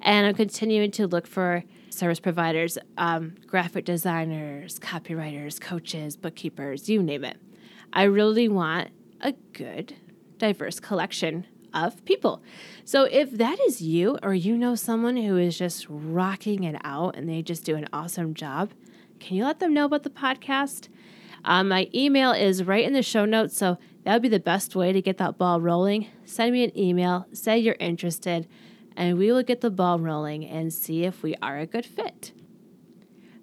And 0.00 0.26
I'm 0.26 0.34
continuing 0.34 0.90
to 0.92 1.06
look 1.06 1.26
for 1.26 1.64
service 1.90 2.20
providers, 2.20 2.78
um, 2.96 3.34
graphic 3.46 3.84
designers, 3.84 4.78
copywriters, 4.78 5.60
coaches, 5.60 6.16
bookkeepers, 6.16 6.88
you 6.88 7.02
name 7.02 7.24
it. 7.24 7.36
I 7.92 8.04
really 8.04 8.48
want 8.48 8.90
a 9.20 9.32
good, 9.52 9.94
diverse 10.38 10.78
collection 10.80 11.46
of 11.74 12.04
people. 12.04 12.42
So 12.84 13.04
if 13.04 13.30
that 13.32 13.58
is 13.60 13.82
you 13.82 14.18
or 14.22 14.34
you 14.34 14.56
know 14.56 14.74
someone 14.74 15.16
who 15.16 15.36
is 15.36 15.58
just 15.58 15.86
rocking 15.88 16.64
it 16.64 16.80
out 16.84 17.16
and 17.16 17.28
they 17.28 17.42
just 17.42 17.64
do 17.64 17.76
an 17.76 17.88
awesome 17.92 18.34
job, 18.34 18.72
can 19.20 19.36
you 19.36 19.44
let 19.44 19.58
them 19.58 19.74
know 19.74 19.84
about 19.84 20.04
the 20.04 20.10
podcast? 20.10 20.88
Um, 21.44 21.68
my 21.68 21.88
email 21.94 22.32
is 22.32 22.64
right 22.64 22.84
in 22.84 22.92
the 22.92 23.02
show 23.02 23.24
notes, 23.24 23.56
so 23.56 23.78
that 24.04 24.12
would 24.12 24.22
be 24.22 24.28
the 24.28 24.40
best 24.40 24.74
way 24.74 24.92
to 24.92 25.02
get 25.02 25.18
that 25.18 25.38
ball 25.38 25.60
rolling. 25.60 26.08
Send 26.24 26.52
me 26.52 26.64
an 26.64 26.76
email, 26.76 27.26
say 27.32 27.58
you're 27.58 27.76
interested, 27.78 28.48
and 28.96 29.18
we 29.18 29.30
will 29.30 29.42
get 29.42 29.60
the 29.60 29.70
ball 29.70 29.98
rolling 29.98 30.44
and 30.44 30.72
see 30.72 31.04
if 31.04 31.22
we 31.22 31.34
are 31.40 31.58
a 31.58 31.66
good 31.66 31.86
fit. 31.86 32.32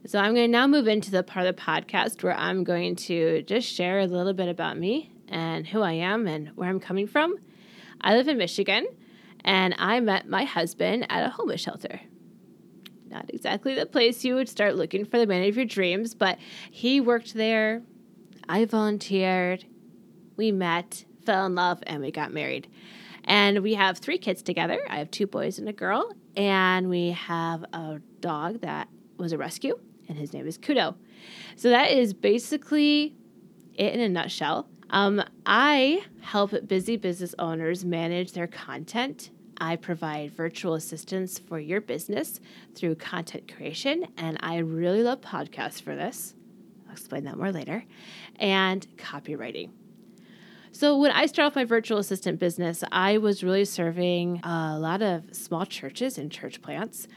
So, 0.05 0.19
I'm 0.19 0.35
going 0.35 0.47
to 0.47 0.51
now 0.51 0.67
move 0.67 0.87
into 0.87 1.09
the 1.09 1.23
part 1.23 1.47
of 1.47 1.55
the 1.55 1.61
podcast 1.61 2.21
where 2.21 2.37
I'm 2.37 2.63
going 2.63 2.95
to 2.97 3.41
just 3.41 3.67
share 3.67 3.99
a 3.99 4.05
little 4.05 4.33
bit 4.33 4.49
about 4.49 4.77
me 4.77 5.11
and 5.27 5.65
who 5.65 5.81
I 5.81 5.93
am 5.93 6.27
and 6.27 6.49
where 6.49 6.69
I'm 6.69 6.79
coming 6.79 7.07
from. 7.07 7.37
I 8.01 8.15
live 8.15 8.27
in 8.27 8.37
Michigan, 8.37 8.85
and 9.43 9.73
I 9.79 9.99
met 10.01 10.29
my 10.29 10.43
husband 10.43 11.07
at 11.09 11.25
a 11.25 11.29
homeless 11.29 11.61
shelter. 11.61 12.01
Not 13.15 13.33
exactly 13.33 13.75
the 13.75 13.85
place 13.85 14.25
you 14.25 14.35
would 14.35 14.49
start 14.49 14.75
looking 14.75 15.05
for 15.05 15.17
the 15.17 15.25
man 15.25 15.47
of 15.47 15.55
your 15.55 15.63
dreams, 15.63 16.13
but 16.13 16.37
he 16.69 16.99
worked 16.99 17.33
there. 17.33 17.81
I 18.49 18.65
volunteered 18.65 19.63
we 20.35 20.51
met, 20.51 21.05
fell 21.25 21.45
in 21.45 21.55
love, 21.55 21.81
and 21.87 22.01
we 22.01 22.11
got 22.11 22.33
married. 22.33 22.67
And 23.23 23.63
we 23.63 23.75
have 23.75 23.99
three 23.99 24.17
kids 24.17 24.41
together. 24.41 24.81
I 24.89 24.97
have 24.97 25.11
two 25.11 25.27
boys 25.27 25.59
and 25.59 25.69
a 25.69 25.71
girl, 25.71 26.13
and 26.35 26.89
we 26.89 27.11
have 27.11 27.63
a 27.71 28.01
dog 28.19 28.59
that 28.61 28.89
was 29.15 29.31
a 29.31 29.37
rescue, 29.37 29.79
and 30.09 30.17
his 30.17 30.33
name 30.33 30.45
is 30.45 30.57
Kudo. 30.57 30.95
So 31.55 31.69
that 31.69 31.91
is 31.91 32.13
basically 32.13 33.15
it 33.75 33.93
in 33.93 34.01
a 34.01 34.09
nutshell. 34.09 34.67
Um, 34.89 35.23
I 35.45 36.03
help 36.19 36.53
busy 36.67 36.97
business 36.97 37.33
owners 37.39 37.85
manage 37.85 38.33
their 38.33 38.47
content. 38.47 39.29
I 39.57 39.75
provide 39.75 40.31
virtual 40.31 40.73
assistance 40.73 41.39
for 41.39 41.59
your 41.59 41.81
business 41.81 42.39
through 42.75 42.95
content 42.95 43.53
creation, 43.53 44.05
and 44.17 44.37
I 44.41 44.57
really 44.57 45.03
love 45.03 45.21
podcasts 45.21 45.81
for 45.81 45.95
this. 45.95 46.33
I'll 46.87 46.93
explain 46.93 47.23
that 47.25 47.37
more 47.37 47.51
later, 47.51 47.83
and 48.37 48.85
copywriting. 48.97 49.71
So 50.71 50.97
when 50.97 51.11
I 51.11 51.25
started 51.25 51.47
off 51.47 51.55
my 51.55 51.63
virtual 51.63 51.99
assistant 51.99 52.37
business, 52.37 52.83
I 52.91 53.17
was 53.17 53.43
really 53.43 53.63
serving 53.63 54.41
a 54.43 54.77
lot 54.77 55.01
of 55.01 55.23
small 55.33 55.65
churches 55.65 56.17
and 56.17 56.29
church 56.29 56.61
plants. 56.61 57.07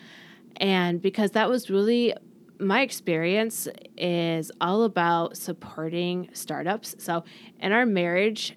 And 0.59 1.03
because 1.03 1.33
that 1.33 1.49
was 1.49 1.69
really 1.69 2.15
my 2.61 2.83
experience 2.83 3.69
is 3.97 4.53
all 4.61 4.85
about 4.85 5.37
supporting 5.37 6.29
startups. 6.33 6.97
So 6.99 7.25
in 7.61 7.73
our 7.73 7.87
marriage, 7.87 8.57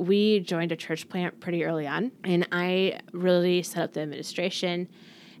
we 0.00 0.40
joined 0.40 0.72
a 0.72 0.76
church 0.76 1.08
plant 1.08 1.40
pretty 1.40 1.64
early 1.64 1.86
on, 1.86 2.10
and 2.24 2.48
I 2.50 3.00
really 3.12 3.62
set 3.62 3.82
up 3.82 3.92
the 3.92 4.00
administration 4.00 4.88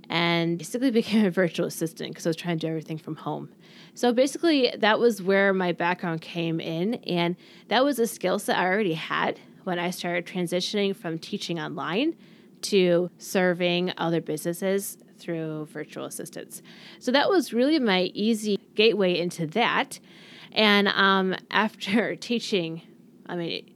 and 0.08 0.58
basically 0.58 0.90
became 0.90 1.24
a 1.24 1.30
virtual 1.30 1.66
assistant 1.66 2.10
because 2.10 2.26
I 2.26 2.30
was 2.30 2.36
trying 2.36 2.58
to 2.58 2.66
do 2.66 2.68
everything 2.68 2.98
from 2.98 3.16
home. 3.16 3.48
So 3.94 4.12
basically, 4.12 4.72
that 4.78 4.98
was 4.98 5.22
where 5.22 5.54
my 5.54 5.72
background 5.72 6.20
came 6.20 6.60
in, 6.60 6.94
and 7.06 7.36
that 7.68 7.84
was 7.84 7.98
a 7.98 8.06
skill 8.06 8.38
set 8.38 8.58
I 8.58 8.66
already 8.66 8.94
had 8.94 9.40
when 9.64 9.78
I 9.78 9.90
started 9.90 10.26
transitioning 10.26 10.94
from 10.94 11.18
teaching 11.18 11.58
online 11.58 12.16
to 12.62 13.10
serving 13.18 13.92
other 13.96 14.20
businesses 14.20 14.98
through 15.18 15.66
virtual 15.66 16.04
assistants. 16.04 16.62
So 16.98 17.12
that 17.12 17.28
was 17.28 17.52
really 17.52 17.78
my 17.78 18.10
easy 18.14 18.58
gateway 18.74 19.18
into 19.18 19.46
that. 19.48 20.00
And 20.52 20.88
um, 20.88 21.34
after 21.50 22.16
teaching, 22.16 22.82
I 23.26 23.36
mean, 23.36 23.70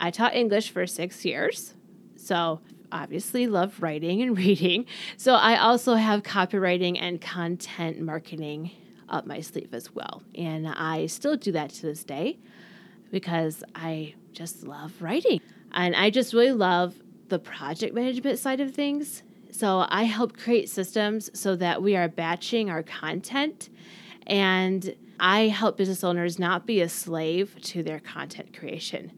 I 0.00 0.10
taught 0.10 0.34
English 0.34 0.70
for 0.70 0.86
six 0.86 1.24
years. 1.24 1.74
So 2.16 2.60
obviously 2.92 3.46
love 3.46 3.82
writing 3.82 4.22
and 4.22 4.36
reading. 4.44 4.86
So 5.16 5.34
I 5.34 5.56
also 5.58 5.94
have 5.94 6.22
copywriting 6.22 6.98
and 7.00 7.20
content 7.20 8.00
marketing 8.00 8.70
up 9.08 9.26
my 9.26 9.40
sleeve 9.40 9.72
as 9.72 9.94
well. 9.94 10.22
And 10.34 10.66
I 10.66 11.06
still 11.06 11.36
do 11.36 11.52
that 11.52 11.70
to 11.70 11.82
this 11.82 12.04
day 12.04 12.38
because 13.10 13.62
I 13.74 14.14
just 14.32 14.64
love 14.64 15.00
writing. 15.00 15.40
And 15.72 15.94
I 15.94 16.10
just 16.10 16.32
really 16.32 16.52
love 16.52 16.94
the 17.28 17.38
project 17.38 17.94
management 17.94 18.38
side 18.38 18.60
of 18.60 18.74
things. 18.74 19.22
So 19.50 19.86
I 19.88 20.04
help 20.04 20.36
create 20.36 20.68
systems 20.68 21.30
so 21.38 21.56
that 21.56 21.82
we 21.82 21.96
are 21.96 22.08
batching 22.08 22.68
our 22.68 22.82
content 22.82 23.70
and 24.26 24.94
I 25.18 25.48
help 25.48 25.76
business 25.76 26.04
owners 26.04 26.38
not 26.38 26.66
be 26.66 26.80
a 26.80 26.88
slave 26.88 27.56
to 27.62 27.82
their 27.82 28.00
content 28.00 28.56
creation. 28.56 29.12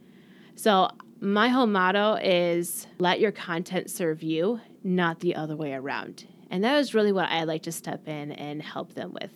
So 0.59 0.91
my 1.21 1.50
whole 1.50 1.69
motto 1.69 2.15
is 2.15 2.88
let 2.99 3.21
your 3.21 3.31
content 3.31 3.93
serve 3.93 4.25
you, 4.25 4.61
not 4.83 5.21
the 5.21 5.37
other 5.37 5.55
way 5.55 5.73
around. 5.73 6.27
And 6.50 6.65
that 6.65 6.79
is 6.79 6.95
really 6.95 7.12
what 7.12 7.29
I 7.29 7.45
like 7.45 7.62
to 7.62 7.73
step 7.73 8.09
in 8.09 8.33
and 8.33 8.61
help 8.61 8.95
them 8.95 9.12
with. 9.12 9.31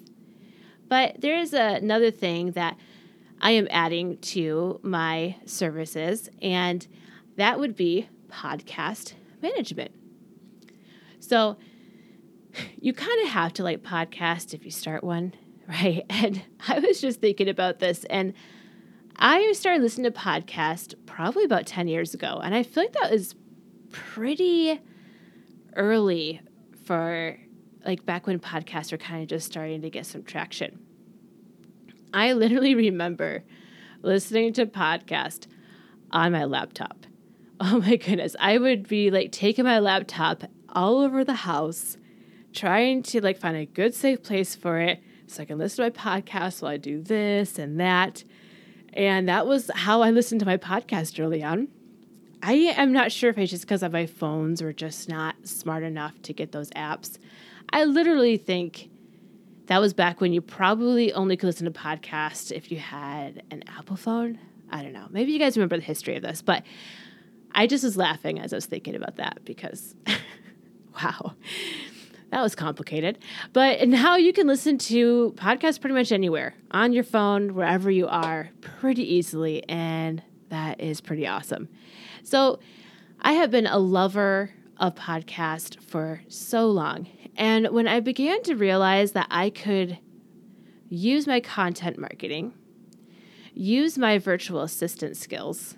But 0.88 1.20
there 1.20 1.38
is 1.38 1.54
another 1.54 2.10
thing 2.10 2.50
that 2.52 2.76
I 3.40 3.52
am 3.52 3.68
adding 3.70 4.18
to 4.18 4.80
my 4.82 5.36
services, 5.46 6.28
and 6.42 6.84
that 7.36 7.60
would 7.60 7.76
be 7.76 8.08
podcast 8.28 9.12
management. 9.40 9.92
So 11.20 11.56
you 12.80 12.92
kind 12.92 13.22
of 13.22 13.28
have 13.28 13.52
to 13.54 13.62
like 13.62 13.84
podcast 13.84 14.54
if 14.54 14.64
you 14.64 14.72
start 14.72 15.04
one, 15.04 15.34
right? 15.68 16.04
And 16.10 16.42
I 16.66 16.80
was 16.80 17.00
just 17.00 17.20
thinking 17.20 17.48
about 17.48 17.78
this 17.78 18.02
and 18.10 18.34
I 19.16 19.52
started 19.52 19.82
listening 19.82 20.10
to 20.10 20.18
podcasts 20.18 20.94
probably 21.06 21.44
about 21.44 21.66
10 21.66 21.88
years 21.88 22.14
ago, 22.14 22.40
and 22.42 22.54
I 22.54 22.62
feel 22.62 22.82
like 22.82 22.92
that 22.94 23.10
was 23.10 23.34
pretty 23.90 24.80
early 25.76 26.40
for 26.84 27.36
like 27.84 28.04
back 28.04 28.26
when 28.26 28.38
podcasts 28.38 28.92
were 28.92 28.98
kind 28.98 29.22
of 29.22 29.28
just 29.28 29.46
starting 29.46 29.82
to 29.82 29.90
get 29.90 30.06
some 30.06 30.22
traction. 30.22 30.80
I 32.12 32.32
literally 32.32 32.74
remember 32.88 33.44
listening 34.02 34.52
to 34.54 34.66
podcast 34.66 35.46
on 36.10 36.32
my 36.32 36.44
laptop. 36.44 37.06
oh 37.60 37.78
my 37.78 37.96
goodness, 37.96 38.34
I 38.40 38.58
would 38.58 38.88
be 38.88 39.10
like 39.10 39.30
taking 39.30 39.64
my 39.64 39.78
laptop 39.78 40.44
all 40.70 40.98
over 40.98 41.24
the 41.24 41.34
house, 41.34 41.96
trying 42.52 43.02
to 43.04 43.20
like 43.20 43.38
find 43.38 43.56
a 43.56 43.66
good 43.66 43.94
safe 43.94 44.22
place 44.22 44.54
for 44.54 44.78
it 44.78 45.00
so 45.26 45.42
I 45.42 45.46
can 45.46 45.58
listen 45.58 45.84
to 45.84 45.90
my 45.90 46.20
podcast 46.20 46.60
while 46.60 46.72
I 46.72 46.76
do 46.76 47.00
this 47.00 47.58
and 47.58 47.78
that. 47.78 48.24
And 48.92 49.28
that 49.28 49.46
was 49.46 49.70
how 49.74 50.02
I 50.02 50.10
listened 50.10 50.40
to 50.40 50.46
my 50.46 50.56
podcast 50.56 51.22
early 51.22 51.42
on. 51.42 51.68
I 52.42 52.54
am 52.54 52.92
not 52.92 53.12
sure 53.12 53.30
if 53.30 53.38
it's 53.38 53.50
just 53.50 53.62
because 53.62 53.82
of 53.82 53.92
my 53.92 54.06
phones 54.06 54.62
were 54.62 54.72
just 54.72 55.08
not 55.08 55.36
smart 55.44 55.84
enough 55.84 56.20
to 56.22 56.32
get 56.32 56.52
those 56.52 56.70
apps. 56.70 57.18
I 57.72 57.84
literally 57.84 58.36
think 58.36 58.90
that 59.66 59.80
was 59.80 59.94
back 59.94 60.20
when 60.20 60.32
you 60.32 60.40
probably 60.40 61.12
only 61.12 61.36
could 61.36 61.46
listen 61.46 61.72
to 61.72 61.78
podcasts 61.78 62.50
if 62.50 62.72
you 62.72 62.78
had 62.78 63.42
an 63.50 63.62
Apple 63.68 63.96
phone. 63.96 64.38
I 64.70 64.82
don't 64.82 64.92
know. 64.92 65.06
Maybe 65.10 65.32
you 65.32 65.38
guys 65.38 65.56
remember 65.56 65.76
the 65.76 65.82
history 65.82 66.16
of 66.16 66.22
this, 66.22 66.42
but 66.42 66.64
I 67.54 67.66
just 67.66 67.84
was 67.84 67.96
laughing 67.96 68.40
as 68.40 68.52
I 68.52 68.56
was 68.56 68.66
thinking 68.66 68.96
about 68.96 69.16
that 69.16 69.44
because, 69.44 69.94
wow, 71.02 71.34
that 72.32 72.40
was 72.40 72.54
complicated. 72.54 73.18
But 73.52 73.86
now 73.86 74.16
you 74.16 74.32
can 74.32 74.46
listen 74.46 74.78
to 74.78 75.34
podcasts 75.36 75.78
pretty 75.78 75.94
much 75.94 76.10
anywhere 76.10 76.54
on 76.70 76.94
your 76.94 77.04
phone, 77.04 77.54
wherever 77.54 77.90
you 77.90 78.08
are, 78.08 78.48
pretty 78.62 79.14
easily. 79.14 79.62
And 79.68 80.22
that 80.48 80.80
is 80.80 81.02
pretty 81.02 81.26
awesome. 81.26 81.68
So 82.22 82.58
I 83.20 83.34
have 83.34 83.50
been 83.50 83.66
a 83.66 83.78
lover 83.78 84.50
of 84.78 84.94
podcast 84.94 85.82
for 85.82 86.22
so 86.26 86.68
long. 86.68 87.06
And 87.36 87.68
when 87.68 87.86
I 87.86 88.00
began 88.00 88.42
to 88.44 88.54
realize 88.54 89.12
that 89.12 89.26
I 89.30 89.50
could 89.50 89.98
use 90.88 91.26
my 91.26 91.40
content 91.40 91.98
marketing, 91.98 92.54
use 93.52 93.98
my 93.98 94.16
virtual 94.16 94.62
assistant 94.62 95.18
skills, 95.18 95.76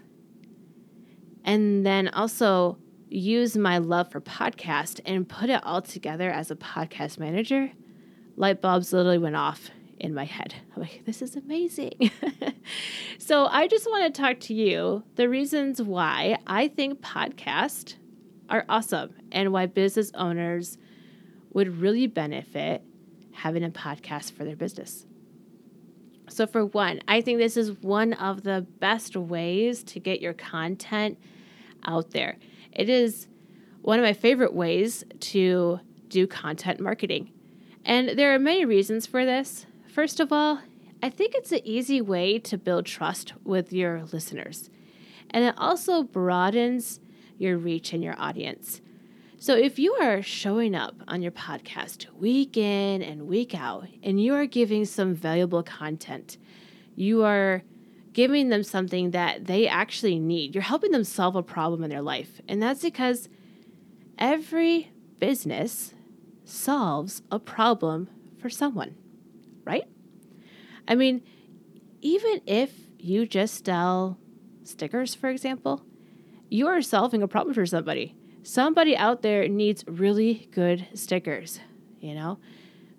and 1.44 1.84
then 1.84 2.08
also 2.10 2.78
use 3.08 3.56
my 3.56 3.78
love 3.78 4.10
for 4.10 4.20
podcast 4.20 5.00
and 5.04 5.28
put 5.28 5.50
it 5.50 5.62
all 5.64 5.82
together 5.82 6.30
as 6.30 6.50
a 6.50 6.56
podcast 6.56 7.18
manager, 7.18 7.70
light 8.36 8.60
bulbs 8.60 8.92
literally 8.92 9.18
went 9.18 9.36
off 9.36 9.70
in 10.00 10.14
my 10.14 10.24
head. 10.24 10.54
I'm 10.74 10.82
like, 10.82 11.02
this 11.06 11.22
is 11.22 11.36
amazing. 11.36 12.10
so 13.18 13.46
I 13.46 13.68
just 13.68 13.86
want 13.86 14.12
to 14.12 14.20
talk 14.20 14.40
to 14.40 14.54
you 14.54 15.04
the 15.16 15.28
reasons 15.28 15.80
why 15.80 16.38
I 16.46 16.68
think 16.68 17.00
podcasts 17.00 17.94
are 18.48 18.64
awesome 18.68 19.14
and 19.32 19.52
why 19.52 19.66
business 19.66 20.10
owners 20.14 20.76
would 21.52 21.80
really 21.80 22.06
benefit 22.06 22.82
having 23.32 23.64
a 23.64 23.70
podcast 23.70 24.32
for 24.32 24.44
their 24.44 24.56
business. 24.56 25.06
So, 26.28 26.46
for 26.46 26.64
one, 26.64 27.00
I 27.06 27.20
think 27.20 27.38
this 27.38 27.56
is 27.56 27.70
one 27.82 28.14
of 28.14 28.42
the 28.42 28.66
best 28.80 29.16
ways 29.16 29.82
to 29.84 30.00
get 30.00 30.20
your 30.20 30.32
content 30.32 31.18
out 31.84 32.10
there. 32.10 32.36
It 32.74 32.88
is 32.88 33.28
one 33.82 33.98
of 33.98 34.04
my 34.04 34.12
favorite 34.12 34.54
ways 34.54 35.04
to 35.20 35.80
do 36.08 36.26
content 36.26 36.80
marketing. 36.80 37.30
And 37.84 38.18
there 38.18 38.34
are 38.34 38.38
many 38.38 38.64
reasons 38.64 39.06
for 39.06 39.24
this. 39.24 39.66
First 39.86 40.20
of 40.20 40.32
all, 40.32 40.60
I 41.02 41.10
think 41.10 41.34
it's 41.34 41.52
an 41.52 41.60
easy 41.64 42.00
way 42.00 42.38
to 42.38 42.56
build 42.56 42.86
trust 42.86 43.34
with 43.44 43.72
your 43.72 44.04
listeners. 44.12 44.70
And 45.30 45.44
it 45.44 45.54
also 45.58 46.02
broadens 46.02 47.00
your 47.36 47.58
reach 47.58 47.92
and 47.92 48.02
your 48.02 48.18
audience. 48.18 48.80
So 49.38 49.54
if 49.54 49.78
you 49.78 49.92
are 50.00 50.22
showing 50.22 50.74
up 50.74 50.94
on 51.06 51.20
your 51.20 51.32
podcast 51.32 52.10
week 52.14 52.56
in 52.56 53.02
and 53.02 53.26
week 53.26 53.54
out 53.54 53.86
and 54.02 54.18
you 54.18 54.34
are 54.34 54.46
giving 54.46 54.86
some 54.86 55.14
valuable 55.14 55.62
content, 55.62 56.38
you 56.96 57.22
are 57.24 57.62
giving 58.14 58.48
them 58.48 58.62
something 58.62 59.10
that 59.10 59.44
they 59.44 59.66
actually 59.66 60.18
need. 60.18 60.54
You're 60.54 60.62
helping 60.62 60.92
them 60.92 61.04
solve 61.04 61.36
a 61.36 61.42
problem 61.42 61.82
in 61.82 61.90
their 61.90 62.00
life. 62.00 62.40
And 62.48 62.62
that's 62.62 62.80
because 62.80 63.28
every 64.18 64.92
business 65.18 65.92
solves 66.44 67.22
a 67.30 67.38
problem 67.38 68.08
for 68.40 68.48
someone, 68.48 68.94
right? 69.64 69.84
I 70.86 70.94
mean, 70.94 71.22
even 72.00 72.40
if 72.46 72.72
you 72.98 73.26
just 73.26 73.66
sell 73.66 74.18
stickers, 74.62 75.14
for 75.14 75.28
example, 75.28 75.84
you 76.48 76.68
are 76.68 76.82
solving 76.82 77.22
a 77.22 77.28
problem 77.28 77.54
for 77.54 77.66
somebody. 77.66 78.14
Somebody 78.44 78.96
out 78.96 79.22
there 79.22 79.48
needs 79.48 79.84
really 79.88 80.48
good 80.52 80.86
stickers, 80.94 81.58
you 82.00 82.14
know? 82.14 82.38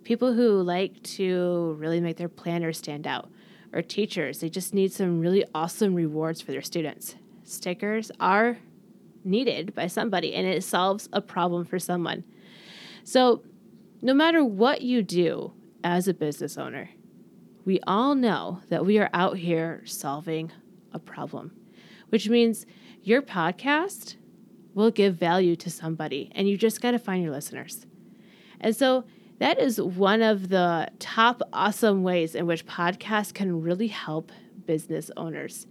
People 0.04 0.34
who 0.34 0.62
like 0.62 1.02
to 1.04 1.76
really 1.80 2.02
make 2.02 2.18
their 2.18 2.30
planners 2.30 2.80
stand 2.80 3.08
out 3.08 3.30
or 3.76 3.82
teachers. 3.82 4.40
They 4.40 4.50
just 4.50 4.74
need 4.74 4.94
some 4.94 5.20
really 5.20 5.46
awesome 5.54 5.94
rewards 5.94 6.42
for 6.42 6.52
their 6.52 6.62
students. 6.62 7.16
Stickers 7.44 8.10
are 8.20 8.58
needed 9.24 9.76
by 9.76 9.88
somebody 9.88 10.34
and 10.34 10.48
it 10.48 10.64
solves 10.64 11.10
a 11.12 11.22
problem 11.22 11.66
for 11.66 11.78
someone. 11.78 12.24
So, 13.04 13.44
no 14.02 14.14
matter 14.14 14.44
what 14.44 14.82
you 14.82 15.04
do 15.04 15.54
as 15.84 16.08
a 16.08 16.14
business 16.14 16.58
owner, 16.58 16.90
we 17.66 17.80
all 17.86 18.16
know 18.16 18.62
that 18.70 18.86
we 18.86 18.98
are 18.98 19.10
out 19.14 19.38
here 19.38 19.82
solving 19.86 20.52
a 20.94 21.00
problem, 21.00 21.52
which 22.10 22.30
means 22.30 22.66
your 23.04 23.22
podcast 23.22 24.16
will 24.74 24.92
give 24.92 25.16
value 25.16 25.56
to 25.56 25.70
somebody 25.70 26.32
and 26.34 26.48
you 26.48 26.58
just 26.58 26.82
got 26.82 26.92
to 26.92 27.00
find 27.00 27.24
your 27.24 27.32
listeners. 27.32 27.86
And 28.62 28.76
so, 28.76 29.04
that 29.40 29.60
is 29.60 29.82
one 29.82 30.22
of 30.22 30.50
the 30.50 30.90
top 31.00 31.42
awesome 31.52 32.04
ways 32.04 32.36
in 32.36 32.46
which 32.46 32.66
podcasts 32.66 33.34
can 33.34 33.62
really 33.62 33.88
help 33.88 34.32
business 34.66 35.12
owners. 35.18 35.68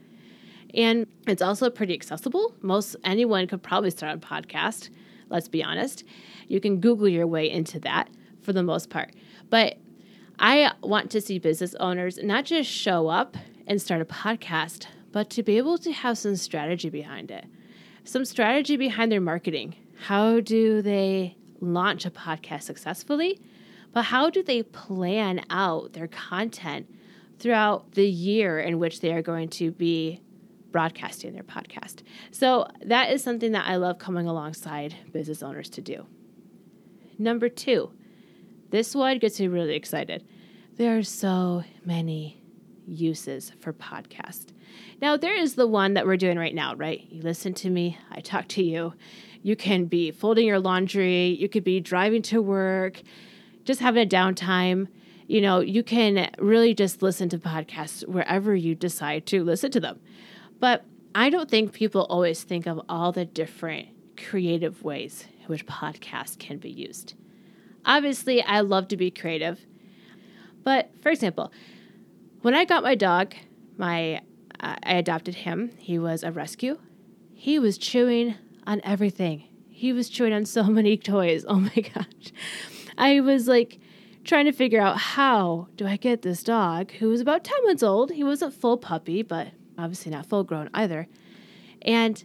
And 0.74 1.06
it's 1.26 1.42
also 1.42 1.70
pretty 1.70 1.94
accessible. 1.94 2.54
Most 2.60 2.96
anyone 3.04 3.46
could 3.46 3.62
probably 3.62 3.90
start 3.90 4.16
a 4.16 4.18
podcast, 4.18 4.90
let's 5.30 5.48
be 5.48 5.62
honest. 5.62 6.04
You 6.48 6.60
can 6.60 6.80
Google 6.80 7.08
your 7.08 7.26
way 7.26 7.50
into 7.50 7.80
that 7.80 8.10
for 8.42 8.52
the 8.52 8.62
most 8.62 8.90
part. 8.90 9.14
But 9.50 9.78
I 10.38 10.72
want 10.82 11.10
to 11.12 11.20
see 11.20 11.38
business 11.38 11.74
owners 11.76 12.18
not 12.22 12.44
just 12.44 12.68
show 12.68 13.08
up 13.08 13.36
and 13.66 13.80
start 13.80 14.00
a 14.00 14.04
podcast, 14.04 14.86
but 15.12 15.30
to 15.30 15.42
be 15.42 15.56
able 15.56 15.78
to 15.78 15.92
have 15.92 16.18
some 16.18 16.36
strategy 16.36 16.90
behind 16.90 17.30
it, 17.30 17.46
some 18.02 18.24
strategy 18.24 18.76
behind 18.76 19.12
their 19.12 19.20
marketing. 19.20 19.76
How 20.06 20.40
do 20.40 20.82
they 20.82 21.36
launch 21.60 22.04
a 22.04 22.10
podcast 22.10 22.62
successfully? 22.62 23.40
But 23.94 24.02
how 24.02 24.28
do 24.28 24.42
they 24.42 24.62
plan 24.62 25.44
out 25.48 25.92
their 25.92 26.08
content 26.08 26.92
throughout 27.38 27.92
the 27.92 28.06
year 28.06 28.58
in 28.58 28.78
which 28.78 29.00
they 29.00 29.12
are 29.12 29.22
going 29.22 29.48
to 29.48 29.70
be 29.70 30.20
broadcasting 30.72 31.32
their 31.32 31.44
podcast? 31.44 32.02
So 32.32 32.66
that 32.84 33.10
is 33.12 33.22
something 33.22 33.52
that 33.52 33.66
I 33.66 33.76
love 33.76 33.98
coming 33.98 34.26
alongside 34.26 34.96
business 35.12 35.42
owners 35.42 35.70
to 35.70 35.80
do. 35.80 36.06
Number 37.18 37.48
two, 37.48 37.92
this 38.70 38.94
one 38.94 39.18
gets 39.18 39.38
me 39.38 39.46
really 39.46 39.76
excited. 39.76 40.24
There 40.76 40.98
are 40.98 41.04
so 41.04 41.62
many 41.84 42.42
uses 42.86 43.52
for 43.60 43.72
podcast. 43.72 44.46
Now, 45.00 45.16
there 45.16 45.36
is 45.36 45.54
the 45.54 45.68
one 45.68 45.94
that 45.94 46.04
we're 46.04 46.16
doing 46.16 46.36
right 46.36 46.54
now, 46.54 46.74
right? 46.74 47.06
You 47.08 47.22
listen 47.22 47.54
to 47.54 47.70
me, 47.70 47.96
I 48.10 48.20
talk 48.20 48.48
to 48.48 48.62
you. 48.62 48.94
You 49.42 49.54
can 49.54 49.84
be 49.84 50.10
folding 50.10 50.46
your 50.46 50.58
laundry, 50.58 51.28
you 51.28 51.48
could 51.48 51.64
be 51.64 51.78
driving 51.78 52.22
to 52.22 52.40
work, 52.42 53.02
just 53.64 53.80
having 53.80 54.02
a 54.02 54.08
downtime, 54.08 54.88
you 55.26 55.40
know, 55.40 55.60
you 55.60 55.82
can 55.82 56.30
really 56.38 56.74
just 56.74 57.02
listen 57.02 57.28
to 57.30 57.38
podcasts 57.38 58.06
wherever 58.06 58.54
you 58.54 58.74
decide 58.74 59.26
to 59.26 59.42
listen 59.42 59.70
to 59.72 59.80
them. 59.80 60.00
But 60.60 60.84
I 61.14 61.30
don't 61.30 61.50
think 61.50 61.72
people 61.72 62.06
always 62.10 62.42
think 62.42 62.66
of 62.66 62.80
all 62.88 63.12
the 63.12 63.24
different 63.24 63.88
creative 64.16 64.82
ways 64.82 65.26
in 65.40 65.46
which 65.46 65.66
podcasts 65.66 66.38
can 66.38 66.58
be 66.58 66.70
used. 66.70 67.14
Obviously, 67.84 68.42
I 68.42 68.60
love 68.60 68.88
to 68.88 68.96
be 68.96 69.10
creative. 69.10 69.60
But 70.62 70.90
for 71.02 71.10
example, 71.10 71.52
when 72.42 72.54
I 72.54 72.64
got 72.64 72.82
my 72.82 72.94
dog, 72.94 73.34
my 73.76 74.20
uh, 74.60 74.76
I 74.82 74.94
adopted 74.94 75.34
him. 75.34 75.72
He 75.78 75.98
was 75.98 76.22
a 76.22 76.32
rescue. 76.32 76.78
He 77.34 77.58
was 77.58 77.76
chewing 77.76 78.36
on 78.66 78.80
everything. 78.82 79.44
He 79.68 79.92
was 79.92 80.08
chewing 80.08 80.32
on 80.32 80.46
so 80.46 80.64
many 80.78 80.96
toys. 80.96 81.44
Oh 81.46 81.60
my 81.60 81.74
gosh. 81.74 82.32
I 82.96 83.20
was 83.20 83.48
like 83.48 83.78
trying 84.24 84.46
to 84.46 84.52
figure 84.52 84.80
out 84.80 84.98
how 84.98 85.68
do 85.76 85.86
I 85.86 85.96
get 85.96 86.22
this 86.22 86.42
dog 86.42 86.92
who 86.92 87.08
was 87.08 87.20
about 87.20 87.44
10 87.44 87.64
months 87.64 87.82
old. 87.82 88.12
He 88.12 88.24
wasn't 88.24 88.54
full 88.54 88.78
puppy, 88.78 89.22
but 89.22 89.48
obviously 89.78 90.10
not 90.12 90.26
full 90.26 90.44
grown 90.44 90.70
either. 90.72 91.06
And 91.82 92.22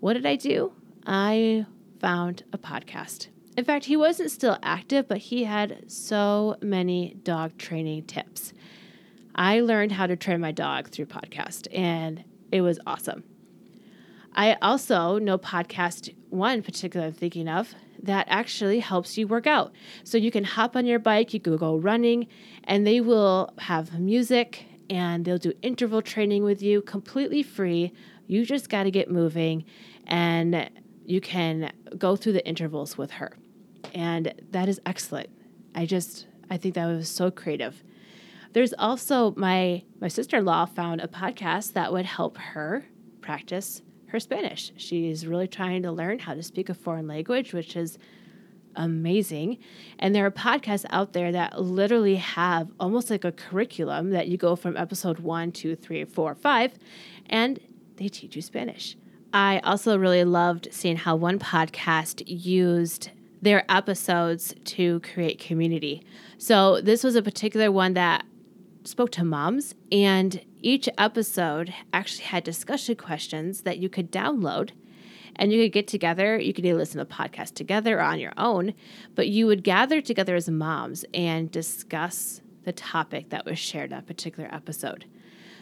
what 0.00 0.14
did 0.14 0.26
I 0.26 0.36
do? 0.36 0.72
I 1.06 1.66
found 1.98 2.44
a 2.52 2.58
podcast. 2.58 3.28
In 3.56 3.64
fact, 3.64 3.86
he 3.86 3.96
wasn't 3.96 4.30
still 4.30 4.58
active, 4.62 5.08
but 5.08 5.18
he 5.18 5.44
had 5.44 5.90
so 5.90 6.56
many 6.62 7.16
dog 7.24 7.58
training 7.58 8.04
tips. 8.04 8.52
I 9.34 9.60
learned 9.60 9.92
how 9.92 10.06
to 10.06 10.16
train 10.16 10.40
my 10.40 10.52
dog 10.52 10.88
through 10.88 11.06
podcast, 11.06 11.66
and 11.76 12.24
it 12.52 12.60
was 12.62 12.78
awesome. 12.86 13.24
I 14.34 14.56
also 14.62 15.18
know 15.18 15.38
podcast 15.38 16.14
one 16.30 16.62
particular 16.62 17.06
I'm 17.06 17.12
thinking 17.12 17.48
of 17.48 17.74
that 18.02 18.26
actually 18.28 18.80
helps 18.80 19.18
you 19.18 19.26
work 19.26 19.46
out. 19.46 19.72
So 20.04 20.16
you 20.16 20.30
can 20.30 20.44
hop 20.44 20.76
on 20.76 20.86
your 20.86 20.98
bike, 20.98 21.34
you 21.34 21.40
can 21.40 21.56
go 21.56 21.76
running, 21.76 22.28
and 22.64 22.86
they 22.86 23.00
will 23.00 23.52
have 23.58 23.98
music 23.98 24.64
and 24.88 25.24
they'll 25.24 25.38
do 25.38 25.52
interval 25.62 26.02
training 26.02 26.42
with 26.42 26.62
you 26.62 26.82
completely 26.82 27.42
free. 27.42 27.92
You 28.26 28.44
just 28.46 28.68
got 28.68 28.84
to 28.84 28.90
get 28.90 29.10
moving 29.10 29.64
and 30.06 30.70
you 31.04 31.20
can 31.20 31.72
go 31.98 32.16
through 32.16 32.32
the 32.32 32.46
intervals 32.46 32.96
with 32.96 33.10
her. 33.12 33.36
And 33.94 34.32
that 34.50 34.68
is 34.68 34.80
excellent. 34.86 35.28
I 35.74 35.86
just, 35.86 36.26
I 36.48 36.56
think 36.56 36.74
that 36.74 36.86
was 36.86 37.08
so 37.08 37.30
creative. 37.30 37.82
There's 38.52 38.74
also 38.78 39.32
my 39.36 39.84
my 40.00 40.08
sister-in-law 40.08 40.66
found 40.66 41.00
a 41.00 41.06
podcast 41.06 41.74
that 41.74 41.92
would 41.92 42.04
help 42.04 42.36
her 42.38 42.86
practice 43.20 43.82
her 44.10 44.20
Spanish. 44.20 44.72
She's 44.76 45.26
really 45.26 45.48
trying 45.48 45.82
to 45.82 45.92
learn 45.92 46.18
how 46.18 46.34
to 46.34 46.42
speak 46.42 46.68
a 46.68 46.74
foreign 46.74 47.06
language, 47.06 47.52
which 47.52 47.76
is 47.76 47.98
amazing. 48.76 49.58
And 49.98 50.14
there 50.14 50.24
are 50.26 50.30
podcasts 50.30 50.86
out 50.90 51.12
there 51.12 51.32
that 51.32 51.60
literally 51.60 52.16
have 52.16 52.70
almost 52.78 53.10
like 53.10 53.24
a 53.24 53.32
curriculum 53.32 54.10
that 54.10 54.28
you 54.28 54.36
go 54.36 54.54
from 54.56 54.76
episode 54.76 55.18
one, 55.18 55.52
two, 55.52 55.74
three, 55.74 56.04
four, 56.04 56.34
five, 56.34 56.72
and 57.26 57.58
they 57.96 58.08
teach 58.08 58.36
you 58.36 58.42
Spanish. 58.42 58.96
I 59.32 59.60
also 59.60 59.96
really 59.98 60.24
loved 60.24 60.68
seeing 60.72 60.96
how 60.96 61.16
one 61.16 61.38
podcast 61.38 62.22
used 62.26 63.10
their 63.42 63.64
episodes 63.70 64.54
to 64.64 65.00
create 65.00 65.38
community. 65.38 66.04
So 66.36 66.80
this 66.80 67.02
was 67.04 67.16
a 67.16 67.22
particular 67.22 67.70
one 67.72 67.94
that 67.94 68.24
spoke 68.84 69.10
to 69.12 69.24
moms, 69.24 69.74
and 69.92 70.40
each 70.62 70.88
episode 70.98 71.72
actually 71.92 72.24
had 72.24 72.44
discussion 72.44 72.96
questions 72.96 73.62
that 73.62 73.78
you 73.78 73.88
could 73.88 74.10
download 74.12 74.70
and 75.36 75.52
you 75.52 75.64
could 75.64 75.72
get 75.72 75.88
together. 75.88 76.38
You 76.38 76.52
could 76.52 76.66
either 76.66 76.76
listen 76.76 76.98
to 76.98 77.02
a 77.02 77.06
podcast 77.06 77.54
together 77.54 77.98
or 77.98 78.02
on 78.02 78.20
your 78.20 78.32
own, 78.36 78.74
but 79.14 79.28
you 79.28 79.46
would 79.46 79.64
gather 79.64 80.00
together 80.00 80.34
as 80.34 80.48
moms 80.48 81.04
and 81.14 81.50
discuss 81.50 82.42
the 82.64 82.72
topic 82.72 83.30
that 83.30 83.46
was 83.46 83.58
shared 83.58 83.92
in 83.92 83.98
a 83.98 84.02
particular 84.02 84.48
episode. 84.52 85.06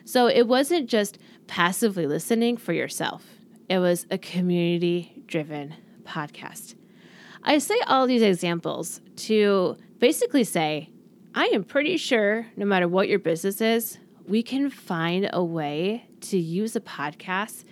So 0.05 0.27
it 0.27 0.49
wasn't 0.49 0.89
just 0.89 1.19
passively 1.47 2.07
listening 2.07 2.57
for 2.57 2.73
yourself, 2.73 3.25
it 3.69 3.79
was 3.79 4.07
a 4.11 4.19
community 4.19 5.23
driven 5.27 5.75
podcast. 6.05 6.75
I 7.43 7.59
say 7.59 7.79
all 7.87 8.07
these 8.07 8.23
examples 8.23 9.01
to 9.17 9.77
basically 9.99 10.45
say, 10.45 10.91
I 11.35 11.47
am 11.47 11.63
pretty 11.63 11.99
sure 11.99 12.47
no 12.57 12.65
matter 12.65 12.89
what 12.89 13.09
your 13.09 13.19
business 13.19 13.61
is, 13.61 13.99
we 14.29 14.43
can 14.43 14.69
find 14.71 15.31
a 15.33 15.43
way 15.43 16.07
to 16.21 16.39
use 16.39 16.77
a 16.77 16.81
podcast 16.81 17.65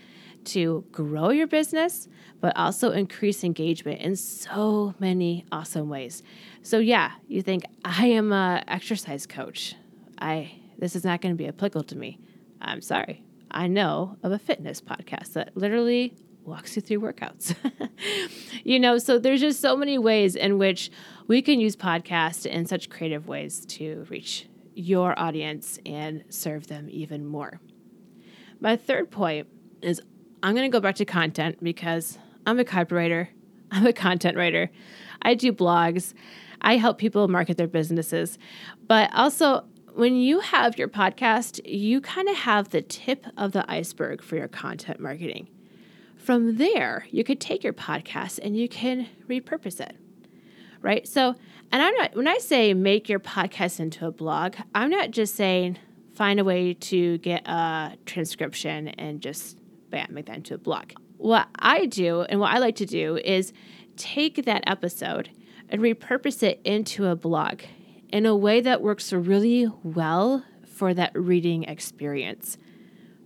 to 0.44 0.84
grow 0.90 1.30
your 1.30 1.46
business, 1.46 2.08
but 2.40 2.56
also 2.56 2.90
increase 2.92 3.44
engagement 3.44 4.00
in 4.00 4.16
so 4.16 4.94
many 4.98 5.44
awesome 5.52 5.88
ways. 5.88 6.22
So 6.62 6.78
yeah, 6.78 7.12
you 7.28 7.42
think 7.42 7.64
I 7.84 8.06
am 8.06 8.32
a 8.32 8.62
exercise 8.66 9.26
coach. 9.26 9.74
I 10.18 10.52
this 10.78 10.96
is 10.96 11.04
not 11.04 11.20
going 11.20 11.34
to 11.34 11.38
be 11.38 11.48
applicable 11.48 11.84
to 11.84 11.96
me. 11.96 12.18
I'm 12.60 12.80
sorry. 12.80 13.22
I 13.50 13.66
know 13.66 14.16
of 14.22 14.32
a 14.32 14.38
fitness 14.38 14.80
podcast 14.80 15.34
that 15.34 15.56
literally 15.56 16.14
walks 16.44 16.76
you 16.76 16.82
through 16.82 17.00
workouts. 17.00 17.54
you 18.64 18.78
know, 18.78 18.98
so 18.98 19.18
there's 19.18 19.40
just 19.40 19.60
so 19.60 19.76
many 19.76 19.98
ways 19.98 20.36
in 20.36 20.58
which 20.58 20.90
we 21.26 21.42
can 21.42 21.60
use 21.60 21.76
podcasts 21.76 22.46
in 22.46 22.66
such 22.66 22.88
creative 22.88 23.26
ways 23.26 23.64
to 23.66 24.06
reach 24.10 24.46
your 24.76 25.18
audience 25.18 25.78
and 25.86 26.22
serve 26.28 26.66
them 26.66 26.86
even 26.90 27.24
more. 27.24 27.60
My 28.60 28.76
third 28.76 29.10
point 29.10 29.48
is 29.80 30.00
I'm 30.42 30.54
going 30.54 30.70
to 30.70 30.74
go 30.74 30.80
back 30.80 30.96
to 30.96 31.04
content 31.04 31.62
because 31.62 32.18
I'm 32.46 32.60
a 32.60 32.64
copywriter, 32.64 33.28
I'm 33.70 33.86
a 33.86 33.92
content 33.92 34.36
writer, 34.36 34.70
I 35.22 35.34
do 35.34 35.52
blogs, 35.52 36.12
I 36.60 36.76
help 36.76 36.98
people 36.98 37.26
market 37.26 37.56
their 37.56 37.66
businesses. 37.66 38.38
But 38.86 39.10
also, 39.14 39.64
when 39.94 40.14
you 40.14 40.40
have 40.40 40.76
your 40.76 40.88
podcast, 40.88 41.60
you 41.64 42.02
kind 42.02 42.28
of 42.28 42.36
have 42.36 42.68
the 42.68 42.82
tip 42.82 43.26
of 43.36 43.52
the 43.52 43.68
iceberg 43.70 44.22
for 44.22 44.36
your 44.36 44.48
content 44.48 45.00
marketing. 45.00 45.48
From 46.16 46.56
there, 46.56 47.06
you 47.10 47.24
could 47.24 47.40
take 47.40 47.64
your 47.64 47.72
podcast 47.72 48.40
and 48.42 48.56
you 48.56 48.68
can 48.68 49.08
repurpose 49.26 49.80
it. 49.80 49.96
Right? 50.82 51.06
So, 51.06 51.34
and 51.72 51.82
I'm 51.82 51.94
not, 51.94 52.14
when 52.14 52.28
I 52.28 52.38
say 52.38 52.74
make 52.74 53.08
your 53.08 53.18
podcast 53.18 53.80
into 53.80 54.06
a 54.06 54.12
blog, 54.12 54.56
I'm 54.74 54.90
not 54.90 55.10
just 55.10 55.34
saying 55.34 55.78
find 56.14 56.40
a 56.40 56.44
way 56.44 56.74
to 56.74 57.18
get 57.18 57.46
a 57.46 57.96
transcription 58.06 58.88
and 58.88 59.20
just 59.20 59.58
bam, 59.90 60.08
make 60.10 60.26
that 60.26 60.36
into 60.36 60.54
a 60.54 60.58
blog. 60.58 60.92
What 61.18 61.48
I 61.58 61.86
do 61.86 62.22
and 62.22 62.40
what 62.40 62.52
I 62.52 62.58
like 62.58 62.76
to 62.76 62.86
do 62.86 63.16
is 63.16 63.52
take 63.96 64.44
that 64.44 64.62
episode 64.66 65.30
and 65.68 65.80
repurpose 65.80 66.42
it 66.42 66.60
into 66.64 67.06
a 67.06 67.16
blog 67.16 67.62
in 68.10 68.26
a 68.26 68.36
way 68.36 68.60
that 68.60 68.82
works 68.82 69.12
really 69.12 69.68
well 69.82 70.44
for 70.64 70.94
that 70.94 71.12
reading 71.14 71.64
experience. 71.64 72.58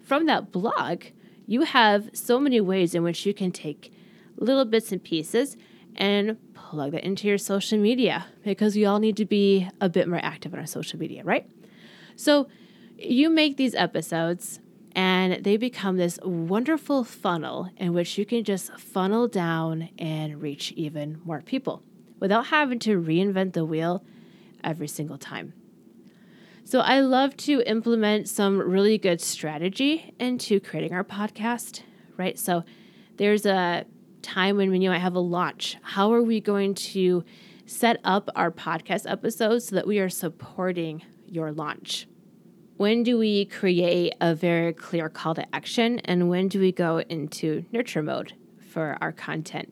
From 0.02 0.26
that 0.26 0.50
blog, 0.52 1.04
you 1.46 1.62
have 1.62 2.10
so 2.12 2.40
many 2.40 2.60
ways 2.60 2.94
in 2.94 3.02
which 3.02 3.26
you 3.26 3.34
can 3.34 3.52
take 3.52 3.92
little 4.36 4.64
bits 4.64 4.92
and 4.92 5.02
pieces 5.02 5.56
and 5.96 6.36
plug 6.54 6.92
that 6.92 7.04
into 7.04 7.26
your 7.28 7.38
social 7.38 7.78
media 7.78 8.26
because 8.44 8.74
we 8.76 8.84
all 8.84 8.98
need 8.98 9.16
to 9.16 9.24
be 9.24 9.68
a 9.80 9.88
bit 9.88 10.08
more 10.08 10.20
active 10.22 10.52
on 10.52 10.60
our 10.60 10.66
social 10.66 10.98
media, 10.98 11.22
right? 11.24 11.48
So 12.16 12.48
you 12.96 13.30
make 13.30 13.56
these 13.56 13.74
episodes 13.74 14.60
and 14.92 15.44
they 15.44 15.56
become 15.56 15.96
this 15.96 16.18
wonderful 16.22 17.04
funnel 17.04 17.70
in 17.76 17.92
which 17.92 18.18
you 18.18 18.26
can 18.26 18.44
just 18.44 18.76
funnel 18.78 19.28
down 19.28 19.88
and 19.98 20.40
reach 20.40 20.72
even 20.72 21.20
more 21.24 21.42
people 21.42 21.82
without 22.18 22.46
having 22.46 22.78
to 22.80 23.00
reinvent 23.00 23.52
the 23.52 23.64
wheel 23.64 24.04
every 24.62 24.88
single 24.88 25.18
time. 25.18 25.54
So, 26.64 26.80
I 26.80 27.00
love 27.00 27.36
to 27.38 27.62
implement 27.68 28.28
some 28.28 28.58
really 28.58 28.96
good 28.98 29.20
strategy 29.20 30.14
into 30.20 30.60
creating 30.60 30.92
our 30.92 31.02
podcast, 31.02 31.82
right? 32.16 32.38
So, 32.38 32.64
there's 33.16 33.44
a 33.44 33.86
time 34.22 34.56
when, 34.56 34.80
you 34.80 34.90
might 34.90 34.98
have 34.98 35.14
a 35.14 35.20
launch. 35.20 35.76
How 35.82 36.12
are 36.12 36.22
we 36.22 36.40
going 36.40 36.74
to 36.74 37.24
set 37.66 38.00
up 38.04 38.28
our 38.34 38.50
podcast 38.50 39.10
episodes 39.10 39.68
so 39.68 39.76
that 39.76 39.86
we 39.86 39.98
are 39.98 40.08
supporting 40.08 41.02
your 41.26 41.52
launch? 41.52 42.06
when 42.80 43.02
do 43.02 43.18
we 43.18 43.44
create 43.44 44.14
a 44.22 44.34
very 44.34 44.72
clear 44.72 45.10
call 45.10 45.34
to 45.34 45.54
action 45.54 45.98
and 46.06 46.30
when 46.30 46.48
do 46.48 46.58
we 46.58 46.72
go 46.72 46.96
into 46.96 47.62
nurture 47.72 48.02
mode 48.02 48.32
for 48.70 48.96
our 49.02 49.12
content? 49.12 49.70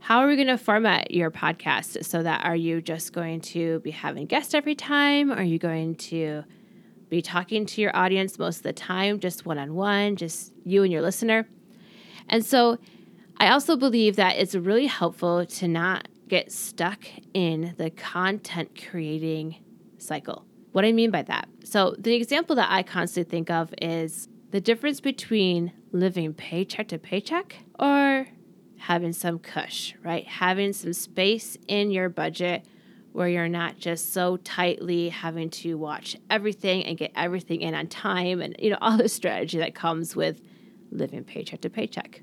How 0.00 0.18
are 0.18 0.26
we 0.26 0.34
going 0.34 0.48
to 0.48 0.58
format 0.58 1.12
your 1.12 1.30
podcast 1.30 2.04
so 2.04 2.20
that 2.24 2.44
are 2.44 2.56
you 2.56 2.82
just 2.82 3.12
going 3.12 3.42
to 3.42 3.78
be 3.78 3.92
having 3.92 4.26
guests 4.26 4.54
every 4.54 4.74
time? 4.74 5.30
Are 5.30 5.44
you 5.44 5.60
going 5.60 5.94
to 6.10 6.42
be 7.10 7.22
talking 7.22 7.64
to 7.66 7.80
your 7.80 7.96
audience 7.96 8.40
most 8.40 8.56
of 8.56 8.62
the 8.64 8.72
time, 8.72 9.20
just 9.20 9.46
one 9.46 9.58
on 9.58 9.76
one, 9.76 10.16
just 10.16 10.52
you 10.64 10.82
and 10.82 10.92
your 10.92 11.02
listener? 11.02 11.46
And 12.28 12.44
so 12.44 12.78
I 13.40 13.48
also 13.52 13.74
believe 13.74 14.16
that 14.16 14.36
it's 14.36 14.54
really 14.54 14.84
helpful 14.84 15.46
to 15.46 15.66
not 15.66 16.08
get 16.28 16.52
stuck 16.52 17.06
in 17.32 17.74
the 17.78 17.88
content 17.88 18.78
creating 18.90 19.56
cycle. 19.96 20.44
What 20.72 20.84
I 20.84 20.92
mean 20.92 21.10
by 21.10 21.22
that. 21.22 21.48
So, 21.64 21.96
the 21.98 22.14
example 22.14 22.54
that 22.56 22.70
I 22.70 22.82
constantly 22.82 23.30
think 23.30 23.50
of 23.50 23.72
is 23.80 24.28
the 24.50 24.60
difference 24.60 25.00
between 25.00 25.72
living 25.90 26.34
paycheck 26.34 26.88
to 26.88 26.98
paycheck 26.98 27.56
or 27.78 28.28
having 28.76 29.14
some 29.14 29.38
cush, 29.38 29.94
right? 30.04 30.26
Having 30.26 30.74
some 30.74 30.92
space 30.92 31.56
in 31.66 31.90
your 31.90 32.10
budget 32.10 32.66
where 33.12 33.28
you're 33.28 33.48
not 33.48 33.78
just 33.78 34.12
so 34.12 34.36
tightly 34.36 35.08
having 35.08 35.48
to 35.50 35.78
watch 35.78 36.14
everything 36.28 36.84
and 36.84 36.98
get 36.98 37.10
everything 37.16 37.62
in 37.62 37.74
on 37.74 37.86
time 37.86 38.42
and 38.42 38.54
you 38.58 38.68
know 38.68 38.78
all 38.82 38.98
the 38.98 39.08
strategy 39.08 39.56
that 39.56 39.74
comes 39.74 40.14
with 40.14 40.42
living 40.90 41.24
paycheck 41.24 41.62
to 41.62 41.70
paycheck. 41.70 42.20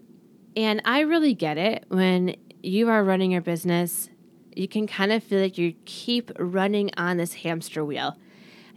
And 0.58 0.82
I 0.84 1.02
really 1.02 1.34
get 1.34 1.58
it 1.58 1.86
when 1.88 2.36
you 2.62 2.90
are 2.90 3.02
running 3.02 3.32
your 3.32 3.42
business, 3.42 4.10
you 4.54 4.68
can 4.68 4.88
kind 4.88 5.14
of 5.14 5.24
feel 5.24 5.40
like 5.40 5.58
you 5.58 5.74
keep 5.86 6.32
running 6.38 6.92
on 6.98 7.16
this 7.16 7.36
hamster 7.36 7.86
wheel 7.86 8.18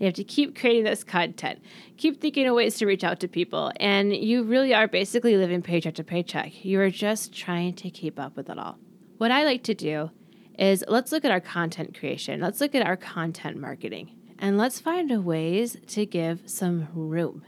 you 0.01 0.07
have 0.07 0.15
to 0.15 0.25
keep 0.25 0.59
creating 0.59 0.85
this 0.85 1.05
content, 1.05 1.63
keep 1.99 2.23
thinking 2.23 2.47
of 2.47 2.55
ways 2.55 2.79
to 2.79 2.87
reach 2.87 3.05
out 3.05 3.21
to 3.21 3.29
people. 3.29 3.71
And 3.79 4.17
you 4.17 4.43
really 4.43 4.73
are 4.75 4.89
basically 4.89 5.37
living 5.37 5.61
paycheck 5.61 5.95
to 5.97 6.05
paycheck. 6.05 6.65
You 6.65 6.81
are 6.81 6.89
just 6.89 7.35
trying 7.35 7.75
to 7.75 7.91
keep 7.91 8.19
up 8.19 8.35
with 8.35 8.49
it 8.49 8.59
all. 8.59 8.79
What 9.19 9.31
I 9.31 9.45
like 9.45 9.63
to 9.65 9.75
do 9.75 10.11
is 10.59 10.83
let's 10.89 11.13
look 11.13 11.27
at 11.27 11.31
our 11.31 11.41
content 11.41 11.99
creation, 11.99 12.41
let's 12.41 12.63
look 12.63 12.75
at 12.75 12.85
our 12.85 12.97
content 12.97 13.59
marketing, 13.59 14.11
and 14.39 14.57
let's 14.57 14.81
find 14.81 15.23
ways 15.23 15.77
to 15.89 16.07
give 16.07 16.49
some 16.49 16.89
room, 16.95 17.45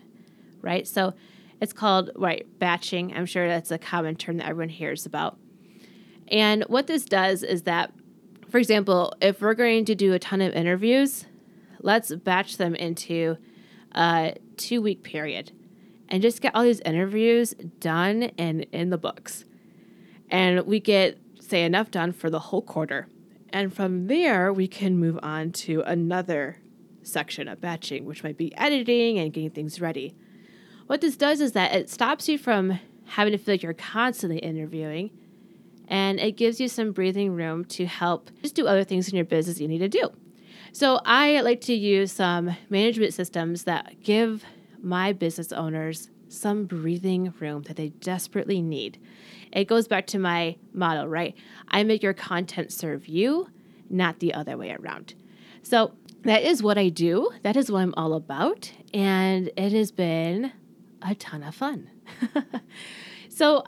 right? 0.61 0.87
So 0.87 1.15
it's 1.63 1.73
called, 1.73 2.11
right, 2.17 2.45
batching. 2.59 3.15
I'm 3.15 3.25
sure 3.25 3.47
that's 3.47 3.71
a 3.71 3.79
common 3.79 4.17
term 4.17 4.39
that 4.39 4.49
everyone 4.49 4.69
hears 4.69 5.07
about. 5.07 5.39
And 6.27 6.65
what 6.65 6.89
this 6.89 7.05
does 7.05 7.45
is 7.45 7.63
that, 7.63 7.93
for 8.51 8.59
example, 8.59 9.15
if 9.23 9.41
we're 9.41 9.55
going 9.55 9.85
to 9.85 9.95
do 9.95 10.13
a 10.13 10.19
ton 10.19 10.41
of 10.41 10.53
interviews, 10.55 11.25
let's 11.81 12.13
batch 12.17 12.57
them 12.57 12.75
into 12.75 13.37
a 13.93 14.35
two 14.57 14.83
week 14.83 15.05
period 15.05 15.53
and 16.09 16.21
just 16.21 16.41
get 16.41 16.53
all 16.53 16.65
these 16.65 16.81
interviews 16.81 17.55
done 17.79 18.25
and 18.37 18.67
in 18.73 18.91
the 18.91 18.99
books. 18.99 19.45
And 20.31 20.67
we 20.67 20.81
get, 20.81 21.17
say, 21.39 21.63
enough 21.63 21.93
done 21.93 22.11
for 22.11 22.29
the 22.29 22.41
whole 22.41 22.63
quarter. 22.63 23.07
And 23.51 23.73
from 23.73 24.09
there, 24.09 24.53
we 24.53 24.67
can 24.67 24.99
move 24.99 25.21
on 25.23 25.53
to 25.53 25.83
another 25.83 26.59
section 27.05 27.47
of 27.47 27.61
batching, 27.61 28.05
which 28.05 28.25
might 28.25 28.37
be 28.37 28.53
editing 28.57 29.21
and 29.21 29.33
getting 29.33 29.51
things 29.51 29.81
ready. 29.81 30.17
What 30.93 31.01
this 31.01 31.17
does 31.17 31.41
is 31.41 31.53
that 31.53 31.75
it 31.75 31.89
stops 31.89 32.29
you 32.29 32.37
from 32.37 32.79
having 33.07 33.33
to 33.33 33.39
feel 33.39 33.55
like 33.55 33.63
you're 33.63 33.73
constantly 33.73 34.37
interviewing. 34.37 35.09
And 35.89 36.21
it 36.21 36.33
gives 36.33 36.61
you 36.61 36.69
some 36.69 36.93
breathing 36.93 37.35
room 37.35 37.65
to 37.77 37.87
help 37.87 38.31
just 38.43 38.55
do 38.55 38.67
other 38.67 38.85
things 38.85 39.09
in 39.09 39.17
your 39.17 39.25
business 39.25 39.59
you 39.59 39.69
need 39.69 39.79
to 39.79 39.89
do. 39.89 40.11
So 40.73 41.01
I 41.07 41.41
like 41.41 41.63
to 41.63 41.73
use 41.73 42.13
some 42.13 42.55
management 42.69 43.15
systems 43.15 43.65
that 43.65 44.03
give 44.03 44.45
my 44.83 45.15
business 45.15 45.51
owners 45.51 46.11
some 46.29 46.67
breathing 46.67 47.33
room 47.41 47.63
that 47.63 47.77
they 47.77 47.89
desperately 47.89 48.61
need. 48.61 48.99
It 49.51 49.69
goes 49.69 49.89
back 49.89 50.07
to 50.09 50.19
my 50.19 50.57
motto, 50.75 51.07
right? 51.07 51.35
I 51.69 51.85
make 51.85 52.03
your 52.03 52.13
content 52.13 52.71
serve 52.71 53.07
you, 53.07 53.49
not 53.89 54.19
the 54.19 54.35
other 54.35 54.59
way 54.59 54.77
around. 54.79 55.15
So 55.63 55.95
that 56.25 56.43
is 56.43 56.63
what 56.63 56.77
I 56.77 56.91
do. 56.91 57.31
That 57.45 57.57
is 57.57 57.73
what 57.73 57.81
I'm 57.81 57.95
all 57.97 58.13
about. 58.13 58.71
And 58.93 59.51
it 59.57 59.73
has 59.73 59.91
been 59.91 60.53
a 61.05 61.15
ton 61.15 61.43
of 61.43 61.55
fun. 61.55 61.91
so 63.29 63.65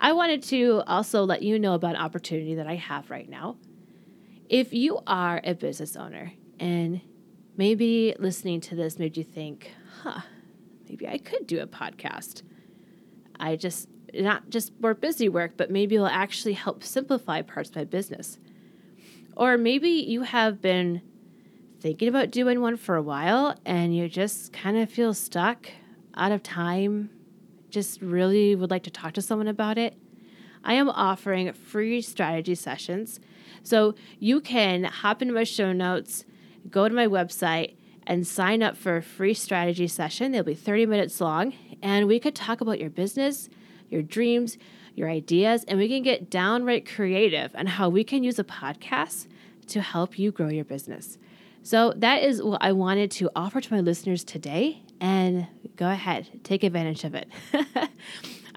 I 0.00 0.12
wanted 0.12 0.42
to 0.44 0.82
also 0.86 1.24
let 1.24 1.42
you 1.42 1.58
know 1.58 1.74
about 1.74 1.96
an 1.96 2.00
opportunity 2.00 2.54
that 2.54 2.66
I 2.66 2.76
have 2.76 3.10
right 3.10 3.28
now. 3.28 3.56
If 4.48 4.72
you 4.72 5.00
are 5.06 5.40
a 5.44 5.54
business 5.54 5.96
owner 5.96 6.32
and 6.58 7.00
maybe 7.56 8.14
listening 8.18 8.60
to 8.62 8.74
this 8.74 8.98
made 8.98 9.16
you 9.16 9.24
think, 9.24 9.72
huh, 10.02 10.20
maybe 10.88 11.06
I 11.06 11.18
could 11.18 11.46
do 11.46 11.60
a 11.60 11.66
podcast. 11.66 12.42
I 13.38 13.56
just, 13.56 13.88
not 14.14 14.48
just 14.48 14.72
more 14.80 14.94
busy 14.94 15.28
work, 15.28 15.52
but 15.56 15.70
maybe 15.70 15.96
it'll 15.96 16.06
actually 16.06 16.54
help 16.54 16.82
simplify 16.82 17.42
parts 17.42 17.70
of 17.70 17.76
my 17.76 17.84
business. 17.84 18.38
Or 19.36 19.58
maybe 19.58 19.90
you 19.90 20.22
have 20.22 20.62
been 20.62 21.02
thinking 21.80 22.08
about 22.08 22.30
doing 22.30 22.60
one 22.60 22.76
for 22.76 22.96
a 22.96 23.02
while 23.02 23.56
and 23.64 23.94
you 23.94 24.08
just 24.08 24.52
kind 24.52 24.76
of 24.76 24.90
feel 24.90 25.14
stuck, 25.14 25.68
out 26.16 26.32
of 26.32 26.42
time, 26.42 27.10
just 27.70 28.00
really 28.00 28.54
would 28.54 28.70
like 28.70 28.82
to 28.84 28.90
talk 28.90 29.14
to 29.14 29.22
someone 29.22 29.48
about 29.48 29.78
it. 29.78 29.96
I 30.64 30.74
am 30.74 30.88
offering 30.88 31.52
free 31.52 32.00
strategy 32.00 32.54
sessions. 32.54 33.20
So 33.62 33.94
you 34.18 34.40
can 34.40 34.84
hop 34.84 35.22
into 35.22 35.34
my 35.34 35.44
show 35.44 35.72
notes, 35.72 36.24
go 36.70 36.88
to 36.88 36.94
my 36.94 37.06
website, 37.06 37.76
and 38.06 38.26
sign 38.26 38.62
up 38.62 38.76
for 38.76 38.96
a 38.96 39.02
free 39.02 39.34
strategy 39.34 39.86
session. 39.86 40.32
They'll 40.32 40.42
be 40.42 40.54
30 40.54 40.86
minutes 40.86 41.20
long, 41.20 41.52
and 41.82 42.06
we 42.06 42.18
could 42.18 42.34
talk 42.34 42.60
about 42.60 42.80
your 42.80 42.90
business, 42.90 43.48
your 43.90 44.02
dreams, 44.02 44.56
your 44.94 45.08
ideas, 45.08 45.64
and 45.64 45.78
we 45.78 45.88
can 45.88 46.02
get 46.02 46.30
downright 46.30 46.88
creative 46.88 47.54
on 47.54 47.66
how 47.66 47.88
we 47.88 48.02
can 48.02 48.24
use 48.24 48.38
a 48.38 48.44
podcast 48.44 49.28
to 49.68 49.80
help 49.82 50.18
you 50.18 50.32
grow 50.32 50.48
your 50.48 50.64
business. 50.64 51.18
So 51.62 51.92
that 51.96 52.22
is 52.22 52.42
what 52.42 52.62
I 52.62 52.72
wanted 52.72 53.10
to 53.12 53.30
offer 53.36 53.60
to 53.60 53.74
my 53.74 53.80
listeners 53.80 54.24
today. 54.24 54.82
And 55.00 55.46
go 55.76 55.88
ahead, 55.88 56.40
take 56.42 56.64
advantage 56.64 57.04
of 57.04 57.14
it. 57.14 57.28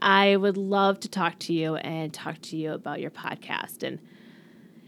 I 0.02 0.36
would 0.36 0.58
love 0.58 1.00
to 1.02 1.10
talk 1.10 1.38
to 1.40 1.54
you 1.54 1.76
and 1.76 2.12
talk 2.12 2.42
to 2.44 2.58
you 2.58 2.74
about 2.74 3.00
your 3.00 3.12
podcast. 3.12 3.84
And 3.84 4.00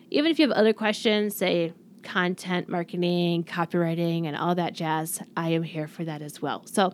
even 0.09 0.31
if 0.31 0.39
you 0.39 0.47
have 0.47 0.57
other 0.57 0.73
questions, 0.73 1.35
say 1.35 1.73
content 2.01 2.67
marketing, 2.67 3.43
copywriting, 3.43 4.25
and 4.25 4.35
all 4.35 4.55
that 4.55 4.73
jazz, 4.73 5.21
I 5.37 5.49
am 5.49 5.63
here 5.63 5.87
for 5.87 6.03
that 6.05 6.21
as 6.21 6.41
well. 6.41 6.65
So 6.65 6.93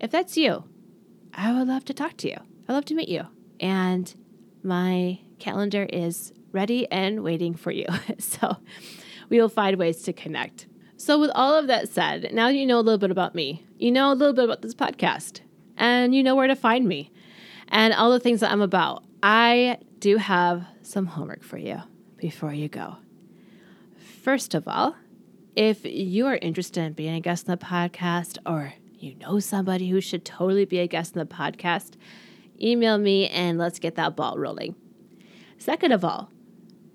if 0.00 0.10
that's 0.10 0.36
you, 0.36 0.64
I 1.34 1.52
would 1.52 1.68
love 1.68 1.84
to 1.86 1.94
talk 1.94 2.16
to 2.18 2.28
you. 2.28 2.36
I'd 2.68 2.72
love 2.72 2.86
to 2.86 2.94
meet 2.94 3.08
you. 3.08 3.24
And 3.60 4.12
my 4.62 5.20
calendar 5.38 5.84
is 5.84 6.32
ready 6.52 6.90
and 6.90 7.22
waiting 7.22 7.54
for 7.54 7.70
you. 7.70 7.86
so 8.18 8.56
we 9.28 9.40
will 9.40 9.48
find 9.48 9.76
ways 9.76 10.02
to 10.02 10.12
connect. 10.12 10.66
So, 10.98 11.20
with 11.20 11.30
all 11.34 11.54
of 11.54 11.66
that 11.66 11.88
said, 11.88 12.30
now 12.32 12.48
you 12.48 12.66
know 12.66 12.78
a 12.78 12.80
little 12.80 12.98
bit 12.98 13.10
about 13.10 13.34
me. 13.34 13.64
You 13.78 13.90
know 13.92 14.10
a 14.10 14.14
little 14.14 14.32
bit 14.32 14.44
about 14.44 14.62
this 14.62 14.74
podcast, 14.74 15.40
and 15.76 16.14
you 16.14 16.22
know 16.22 16.34
where 16.34 16.46
to 16.46 16.56
find 16.56 16.88
me 16.88 17.12
and 17.68 17.92
all 17.92 18.10
the 18.10 18.20
things 18.20 18.40
that 18.40 18.50
I'm 18.50 18.62
about. 18.62 19.04
I 19.22 19.78
do 19.98 20.16
have 20.16 20.64
some 20.82 21.06
homework 21.06 21.42
for 21.42 21.58
you 21.58 21.82
before 22.16 22.52
you 22.52 22.68
go. 22.68 22.96
First 24.22 24.54
of 24.54 24.66
all, 24.66 24.96
if 25.54 25.84
you 25.84 26.26
are 26.26 26.36
interested 26.36 26.82
in 26.82 26.92
being 26.92 27.14
a 27.14 27.20
guest 27.20 27.48
on 27.48 27.56
the 27.58 27.64
podcast 27.64 28.38
or 28.46 28.74
you 28.98 29.14
know 29.16 29.38
somebody 29.38 29.88
who 29.88 30.00
should 30.00 30.24
totally 30.24 30.64
be 30.64 30.78
a 30.78 30.86
guest 30.86 31.16
on 31.16 31.26
the 31.26 31.34
podcast, 31.34 31.92
email 32.60 32.98
me 32.98 33.28
and 33.28 33.58
let's 33.58 33.78
get 33.78 33.94
that 33.96 34.16
ball 34.16 34.38
rolling. 34.38 34.74
Second 35.58 35.92
of 35.92 36.04
all, 36.04 36.30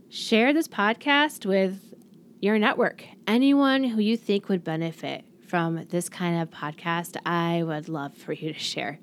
share 0.10 0.54
this 0.54 0.68
podcast 0.68 1.46
with 1.46 1.94
your 2.40 2.58
network. 2.60 3.06
Anyone 3.32 3.86
who 3.86 4.02
you 4.02 4.18
think 4.18 4.50
would 4.50 4.62
benefit 4.62 5.24
from 5.48 5.86
this 5.86 6.10
kind 6.10 6.42
of 6.42 6.50
podcast, 6.50 7.16
I 7.26 7.64
would 7.64 7.88
love 7.88 8.14
for 8.14 8.34
you 8.34 8.52
to 8.52 8.60
share. 8.60 9.00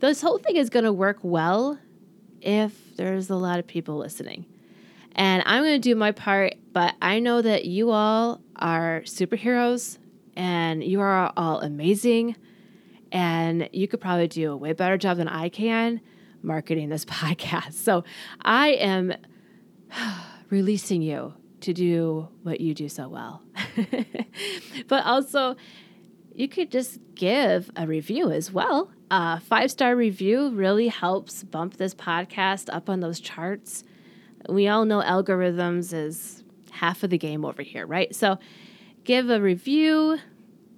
This 0.00 0.22
whole 0.22 0.38
thing 0.38 0.56
is 0.56 0.70
going 0.70 0.86
to 0.86 0.92
work 0.94 1.18
well 1.20 1.78
if 2.40 2.96
there's 2.96 3.28
a 3.28 3.36
lot 3.36 3.58
of 3.58 3.66
people 3.66 3.98
listening. 3.98 4.46
And 5.14 5.42
I'm 5.44 5.62
going 5.62 5.74
to 5.74 5.88
do 5.88 5.94
my 5.94 6.10
part, 6.10 6.54
but 6.72 6.94
I 7.02 7.18
know 7.18 7.42
that 7.42 7.66
you 7.66 7.90
all 7.90 8.40
are 8.56 9.02
superheroes 9.04 9.98
and 10.34 10.82
you 10.82 11.02
are 11.02 11.30
all 11.36 11.60
amazing. 11.60 12.36
And 13.12 13.68
you 13.74 13.86
could 13.88 14.00
probably 14.00 14.26
do 14.26 14.52
a 14.52 14.56
way 14.56 14.72
better 14.72 14.96
job 14.96 15.18
than 15.18 15.28
I 15.28 15.50
can 15.50 16.00
marketing 16.40 16.88
this 16.88 17.04
podcast. 17.04 17.74
So 17.74 18.04
I 18.40 18.68
am 18.68 19.12
releasing 20.48 21.02
you 21.02 21.34
to 21.64 21.72
do 21.72 22.28
what 22.42 22.60
you 22.60 22.74
do 22.74 22.88
so 22.88 23.08
well. 23.08 23.42
but 24.88 25.04
also, 25.04 25.56
you 26.34 26.48
could 26.48 26.70
just 26.70 27.00
give 27.14 27.70
a 27.76 27.86
review 27.86 28.30
as 28.30 28.52
well. 28.52 28.90
A 29.10 29.40
five 29.40 29.70
star 29.70 29.96
review 29.96 30.50
really 30.50 30.88
helps 30.88 31.42
bump 31.42 31.76
this 31.76 31.94
podcast 31.94 32.74
up 32.74 32.88
on 32.88 33.00
those 33.00 33.20
charts. 33.20 33.84
We 34.48 34.68
all 34.68 34.84
know 34.84 35.00
algorithms 35.00 35.92
is 35.92 36.44
half 36.70 37.02
of 37.02 37.10
the 37.10 37.18
game 37.18 37.44
over 37.44 37.62
here, 37.62 37.86
right? 37.86 38.14
So 38.14 38.38
give 39.04 39.30
a 39.30 39.40
review, 39.40 40.18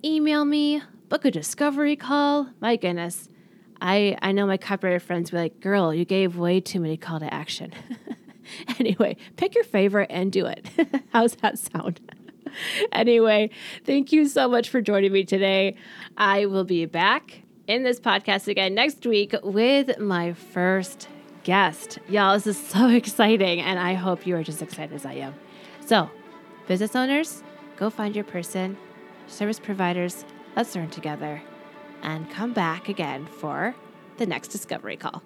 email 0.05 0.45
me, 0.45 0.83
book 1.09 1.25
a 1.25 1.31
discovery 1.31 1.97
call. 1.97 2.51
My 2.61 2.77
goodness. 2.77 3.29
I, 3.81 4.17
I 4.23 4.33
know 4.33 4.47
my 4.47 4.57
copywriter 4.57 5.03
friends 5.03 5.31
be 5.31 5.37
like, 5.37 5.61
girl, 5.61 5.93
you 5.93 6.05
gave 6.05 6.37
way 6.37 6.61
too 6.61 6.81
many 6.81 6.97
call 6.97 7.21
to 7.21 7.33
action. 7.33 7.73
anyway, 8.79 9.17
pick 9.37 9.55
your 9.55 9.65
favorite 9.65 10.11
and 10.11 10.33
do 10.33 10.47
it. 10.47 10.69
How's 11.13 11.37
that 11.37 11.59
sound? 11.59 12.01
anyway, 12.93 13.51
thank 13.85 14.13
you 14.13 14.27
so 14.27 14.49
much 14.49 14.69
for 14.69 14.81
joining 14.81 15.13
me 15.13 15.25
today. 15.25 15.77
I 16.17 16.47
will 16.47 16.65
be 16.65 16.87
back 16.87 17.43
in 17.67 17.83
this 17.83 18.01
podcast 18.01 18.49
again 18.49 18.75
next 18.75 19.05
week 19.07 19.35
with 19.43 19.99
my 19.99 20.33
first 20.33 21.09
guest. 21.45 21.99
Y'all, 22.09 22.35
this 22.35 22.47
is 22.47 22.67
so 22.69 22.89
exciting, 22.89 23.61
and 23.61 23.79
I 23.79 23.95
hope 23.95 24.27
you 24.27 24.37
are 24.37 24.43
just 24.43 24.63
as 24.63 24.69
excited 24.69 24.95
as 24.95 25.07
I 25.07 25.15
am. 25.15 25.35
So, 25.85 26.11
business 26.67 26.97
owners, 26.97 27.43
go 27.77 27.91
find 27.91 28.15
your 28.15 28.25
person. 28.25 28.77
Service 29.27 29.61
providers, 29.61 30.25
let's 30.55 30.75
learn 30.75 30.91
together. 30.91 31.43
And 32.03 32.31
come 32.31 32.53
back 32.53 32.89
again 32.89 33.27
for 33.27 33.75
the 34.19 34.27
next 34.27 34.49
discovery 34.49 34.97
call. 34.97 35.23